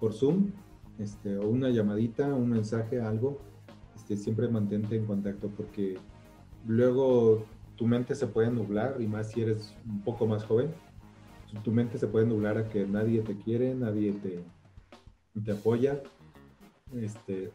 por 0.00 0.12
Zoom, 0.12 0.50
este, 0.98 1.38
o 1.38 1.46
una 1.46 1.70
llamadita, 1.70 2.34
un 2.34 2.50
mensaje, 2.50 3.00
algo, 3.00 3.38
este, 3.94 4.16
siempre 4.16 4.48
mantente 4.48 4.96
en 4.96 5.06
contacto 5.06 5.50
porque 5.50 5.98
luego 6.66 7.44
tu 7.76 7.86
mente 7.86 8.14
se 8.14 8.26
puede 8.26 8.50
nublar 8.50 8.96
y 9.00 9.06
más 9.06 9.30
si 9.30 9.42
eres 9.42 9.74
un 9.86 10.02
poco 10.02 10.26
más 10.26 10.44
joven, 10.44 10.72
tu 11.62 11.70
mente 11.70 11.98
se 11.98 12.06
puede 12.06 12.26
nublar 12.26 12.58
a 12.58 12.68
que 12.68 12.86
nadie 12.86 13.22
te 13.22 13.36
quiere, 13.36 13.74
nadie 13.74 14.12
te, 14.12 14.40
te 15.40 15.52
apoya. 15.52 16.02
Este, 16.94 17.52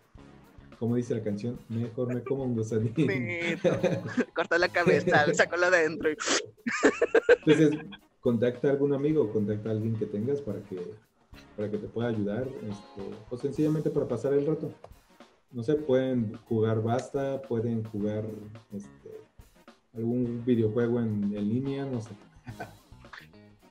como 0.77 0.95
dice 0.95 1.15
la 1.15 1.23
canción, 1.23 1.59
mejor 1.67 2.13
me 2.13 2.23
como 2.23 2.43
un 2.43 2.55
gusanito. 2.55 3.01
Corta 4.33 4.57
la 4.57 4.69
cabeza, 4.69 5.25
la 5.57 5.69
de 5.69 5.77
adentro. 5.77 6.09
Entonces, 7.45 7.71
contacta 8.21 8.69
a 8.69 8.71
algún 8.71 8.93
amigo, 8.93 9.31
contacta 9.31 9.69
a 9.69 9.71
alguien 9.73 9.95
que 9.95 10.05
tengas 10.05 10.41
para 10.41 10.61
que, 10.61 10.79
para 11.57 11.69
que 11.69 11.77
te 11.77 11.87
pueda 11.87 12.09
ayudar, 12.09 12.47
este, 12.47 13.01
o 13.29 13.37
sencillamente 13.37 13.89
para 13.89 14.07
pasar 14.07 14.33
el 14.33 14.45
rato 14.45 14.73
no 15.51 15.63
sé, 15.63 15.75
pueden 15.75 16.35
jugar 16.47 16.81
basta, 16.81 17.41
pueden 17.41 17.83
jugar 17.85 18.25
este, 18.71 19.21
algún 19.95 20.43
videojuego 20.45 20.99
en, 20.99 21.31
línea, 21.31 21.85
no 21.85 22.01
sé. 22.01 22.11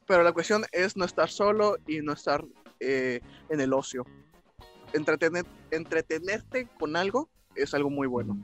Pero 0.07 0.22
la 0.22 0.33
cuestión 0.33 0.64
es 0.72 0.96
no 0.96 1.04
estar 1.04 1.28
solo 1.28 1.76
y 1.87 2.00
no 2.00 2.12
estar 2.12 2.44
eh, 2.81 3.20
en 3.48 3.61
el 3.61 3.72
ocio. 3.72 4.04
Entretener, 4.92 5.44
entretenerte 5.70 6.68
con 6.78 6.96
algo 6.96 7.28
es 7.54 7.74
algo 7.74 7.90
muy 7.90 8.07
bueno. 8.07 8.38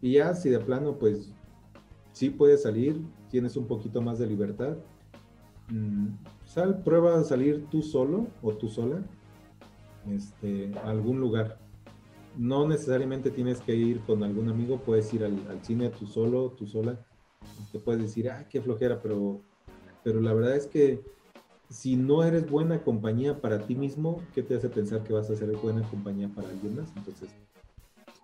Y 0.00 0.14
ya 0.14 0.34
si 0.34 0.48
de 0.50 0.60
plano, 0.60 0.98
pues 0.98 1.32
sí 2.12 2.30
puedes 2.30 2.62
salir, 2.62 3.00
tienes 3.30 3.56
un 3.56 3.66
poquito 3.66 4.00
más 4.00 4.18
de 4.18 4.26
libertad. 4.26 4.76
Mm, 5.68 6.08
sal, 6.44 6.82
prueba 6.82 7.18
a 7.18 7.24
salir 7.24 7.66
tú 7.70 7.82
solo 7.82 8.28
o 8.42 8.52
tú 8.54 8.68
sola 8.68 9.02
este, 10.10 10.72
a 10.84 10.90
algún 10.90 11.20
lugar 11.20 11.58
no 12.36 12.66
necesariamente 12.66 13.30
tienes 13.30 13.60
que 13.60 13.74
ir 13.74 14.00
con 14.00 14.22
algún 14.22 14.48
amigo, 14.48 14.78
puedes 14.78 15.12
ir 15.14 15.24
al, 15.24 15.60
cine 15.62 15.90
tú 15.90 16.06
solo, 16.06 16.50
tú 16.50 16.66
sola, 16.66 16.98
te 17.72 17.78
puedes 17.78 18.02
decir, 18.02 18.30
ah, 18.30 18.46
qué 18.48 18.60
flojera, 18.60 19.00
pero, 19.00 19.42
pero 20.02 20.20
la 20.20 20.32
verdad 20.32 20.56
es 20.56 20.66
que 20.66 21.00
si 21.68 21.96
no 21.96 22.24
eres 22.24 22.48
buena 22.48 22.82
compañía 22.82 23.40
para 23.40 23.66
ti 23.66 23.74
mismo, 23.74 24.22
¿qué 24.34 24.42
te 24.42 24.54
hace 24.54 24.68
pensar 24.68 25.02
que 25.02 25.12
vas 25.12 25.30
a 25.30 25.36
ser 25.36 25.50
buena 25.56 25.82
compañía 25.88 26.28
para 26.28 26.48
alguien 26.48 26.76
más? 26.76 26.88
Entonces, 26.96 27.30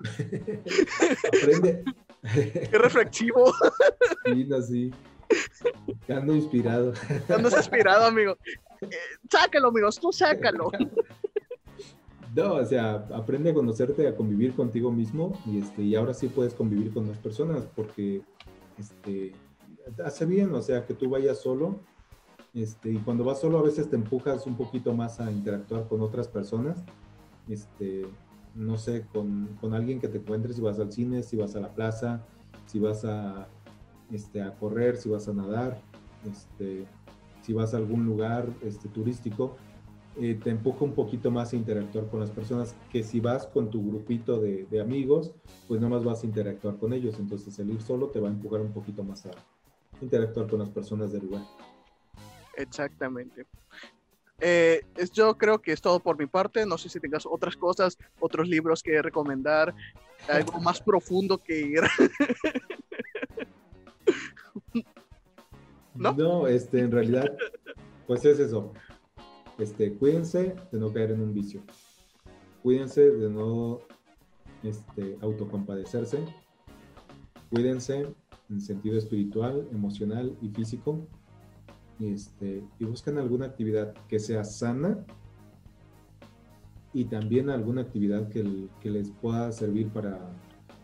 aprende. 1.38 1.84
Qué 2.70 2.78
reflexivo. 2.78 3.52
Sí, 4.24 4.44
no, 4.44 4.62
sí. 4.62 4.90
Ando 6.08 6.34
inspirado. 6.34 6.92
Ando 7.28 7.48
inspirado, 7.48 8.06
amigo. 8.06 8.36
Eh, 8.82 8.88
sácalo, 9.30 9.68
amigos, 9.68 9.98
tú 9.98 10.12
sácalo. 10.12 10.70
No, 12.34 12.54
o 12.54 12.64
sea, 12.64 13.06
aprende 13.12 13.50
a 13.50 13.54
conocerte, 13.54 14.06
a 14.06 14.14
convivir 14.14 14.54
contigo 14.54 14.92
mismo 14.92 15.32
y, 15.46 15.58
este, 15.58 15.82
y 15.82 15.94
ahora 15.96 16.14
sí 16.14 16.28
puedes 16.28 16.54
convivir 16.54 16.92
con 16.92 17.08
las 17.08 17.18
personas 17.18 17.66
porque 17.74 18.22
este, 18.78 19.32
hace 20.04 20.26
bien, 20.26 20.54
o 20.54 20.62
sea, 20.62 20.86
que 20.86 20.94
tú 20.94 21.10
vayas 21.10 21.38
solo 21.40 21.80
este, 22.52 22.90
y 22.92 22.96
cuando 22.98 23.24
vas 23.24 23.40
solo 23.40 23.58
a 23.58 23.62
veces 23.62 23.88
te 23.88 23.96
empujas 23.96 24.46
un 24.46 24.56
poquito 24.56 24.92
más 24.92 25.20
a 25.20 25.30
interactuar 25.30 25.86
con 25.86 26.00
otras 26.00 26.26
personas, 26.26 26.82
este, 27.48 28.06
no 28.54 28.76
sé, 28.76 29.06
con, 29.12 29.56
con 29.60 29.74
alguien 29.74 30.00
que 30.00 30.08
te 30.08 30.18
encuentres 30.18 30.56
si 30.56 30.62
vas 30.62 30.78
al 30.80 30.92
cine, 30.92 31.22
si 31.22 31.36
vas 31.36 31.54
a 31.54 31.60
la 31.60 31.72
plaza, 31.72 32.24
si 32.66 32.80
vas 32.80 33.04
a, 33.04 33.48
este, 34.10 34.42
a 34.42 34.54
correr, 34.56 34.96
si 34.96 35.08
vas 35.08 35.28
a 35.28 35.32
nadar, 35.32 35.80
este, 36.28 36.86
si 37.42 37.52
vas 37.52 37.72
a 37.72 37.76
algún 37.76 38.04
lugar 38.04 38.48
este, 38.62 38.88
turístico 38.88 39.56
eh, 40.16 40.38
te 40.42 40.50
empuja 40.50 40.84
un 40.84 40.92
poquito 40.92 41.30
más 41.30 41.52
a 41.52 41.56
interactuar 41.56 42.08
con 42.08 42.20
las 42.20 42.30
personas 42.30 42.74
que 42.90 43.04
si 43.04 43.20
vas 43.20 43.46
con 43.46 43.70
tu 43.70 43.86
grupito 43.90 44.40
de, 44.40 44.80
amigos, 44.80 45.32
pues 45.68 45.80
nada 45.80 45.94
más 45.94 46.04
vas 46.04 46.22
a 46.22 46.26
interactuar 46.26 46.76
con 46.78 46.92
ellos. 46.92 47.16
Entonces 47.18 47.56
el 47.58 47.70
ir 47.70 47.80
solo 47.80 48.08
te 48.08 48.18
va 48.18 48.28
a 48.28 48.32
empujar 48.32 48.60
un 48.60 48.72
poquito 48.72 49.04
más 49.04 49.24
a 49.26 49.30
interactuar 50.00 50.48
con 50.48 50.58
las 50.58 50.68
personas 50.70 51.12
del 51.12 51.26
lugar. 51.26 51.42
Exactamente. 52.56 53.46
Eh, 54.40 54.84
yo 55.12 55.36
creo 55.36 55.60
que 55.60 55.72
es 55.72 55.80
todo 55.80 56.00
por 56.00 56.18
mi 56.18 56.26
parte. 56.26 56.66
No 56.66 56.76
sé 56.76 56.88
si 56.88 56.98
tengas 56.98 57.24
otras 57.24 57.56
cosas, 57.56 57.96
otros 58.18 58.48
libros 58.48 58.82
que 58.82 59.00
recomendar, 59.00 59.74
algo 60.28 60.60
más 60.60 60.80
profundo 60.82 61.38
que 61.38 61.60
ir. 61.60 61.82
¿No? 65.94 66.12
no, 66.12 66.46
este, 66.46 66.80
en 66.80 66.90
realidad, 66.90 67.30
pues 68.06 68.24
es 68.24 68.38
eso. 68.38 68.72
Este, 69.60 69.92
cuídense 69.92 70.56
de 70.72 70.78
no 70.78 70.90
caer 70.90 71.10
en 71.10 71.20
un 71.20 71.34
vicio. 71.34 71.60
Cuídense 72.62 73.10
de 73.10 73.28
no 73.28 73.80
este, 74.62 75.18
autocompadecerse. 75.20 76.18
Cuídense 77.50 78.06
en 78.48 78.60
sentido 78.60 78.96
espiritual, 78.96 79.68
emocional 79.70 80.34
y 80.40 80.48
físico. 80.48 81.06
Este, 82.00 82.64
y 82.78 82.84
busquen 82.84 83.18
alguna 83.18 83.46
actividad 83.46 83.92
que 84.08 84.18
sea 84.18 84.44
sana 84.44 85.04
y 86.94 87.04
también 87.04 87.50
alguna 87.50 87.82
actividad 87.82 88.30
que, 88.30 88.68
que 88.80 88.90
les 88.90 89.10
pueda 89.10 89.52
servir 89.52 89.90
para, 89.90 90.18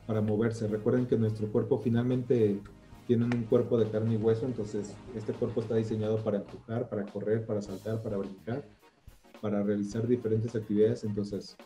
para 0.06 0.20
moverse. 0.20 0.68
Recuerden 0.68 1.06
que 1.06 1.16
nuestro 1.16 1.50
cuerpo 1.50 1.78
finalmente 1.78 2.60
tienen 3.06 3.32
un 3.34 3.44
cuerpo 3.44 3.78
de 3.78 3.88
carne 3.90 4.14
y 4.14 4.16
hueso, 4.16 4.46
entonces 4.46 4.94
este 5.14 5.32
cuerpo 5.32 5.60
está 5.60 5.76
diseñado 5.76 6.22
para 6.22 6.38
empujar, 6.38 6.88
para 6.88 7.04
correr, 7.04 7.46
para 7.46 7.62
saltar, 7.62 8.02
para 8.02 8.16
brincar, 8.16 8.64
para 9.40 9.62
realizar 9.62 10.06
diferentes 10.06 10.54
actividades, 10.54 11.04
entonces 11.04 11.56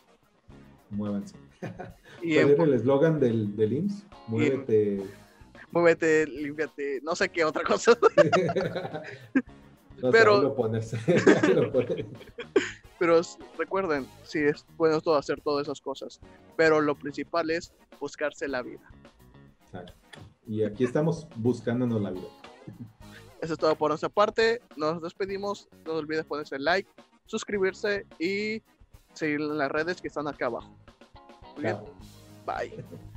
muévanse. 0.91 1.37
¿Y 2.23 2.35
¿Cuál 2.35 2.51
era 2.51 2.65
el 2.65 2.75
eslogan 2.75 3.21
del, 3.21 3.57
del 3.57 3.73
IMSS? 3.73 4.07
Muévete. 4.27 5.03
muévete, 5.71 6.27
límpiate, 6.27 7.01
no 7.03 7.17
sé 7.17 7.29
qué 7.29 7.45
otra 7.45 7.63
cosa. 7.63 7.97
No 10.03 10.11
Pero- 10.13 10.37
ahí 10.37 10.43
lo 10.43 10.55
pones. 10.57 10.95
Lo 11.55 11.73
pones. 11.73 12.07
Pero 12.99 13.21
recuerden, 13.59 14.07
sí, 14.25 14.39
es 14.39 14.65
bueno 14.77 15.01
todo 15.01 15.17
hacer 15.17 15.41
todas 15.43 15.67
esas 15.67 15.81
cosas. 15.81 16.21
Pero 16.57 16.81
lo 16.81 16.95
principal 16.95 17.51
es 17.51 17.73
buscarse 17.99 18.49
la 18.49 18.63
vida. 18.63 18.91
Exacto. 19.67 20.00
Y 20.51 20.65
aquí 20.65 20.83
estamos 20.83 21.29
buscándonos 21.37 22.03
la 22.03 22.11
vida. 22.11 22.27
Eso 23.41 23.53
es 23.53 23.59
todo 23.59 23.77
por 23.77 23.93
nuestra 23.93 24.09
parte. 24.09 24.61
Nos 24.77 25.01
despedimos. 25.01 25.69
No 25.87 25.93
olvides 25.93 26.25
ponerse 26.25 26.59
like, 26.59 26.91
suscribirse 27.25 28.05
y 28.19 28.61
seguir 29.15 29.39
las 29.41 29.71
redes 29.71 30.01
que 30.01 30.09
están 30.09 30.27
acá 30.27 30.47
abajo. 30.47 30.77
Muy 31.55 31.63
bien. 31.63 31.77
Bye. 32.45 32.85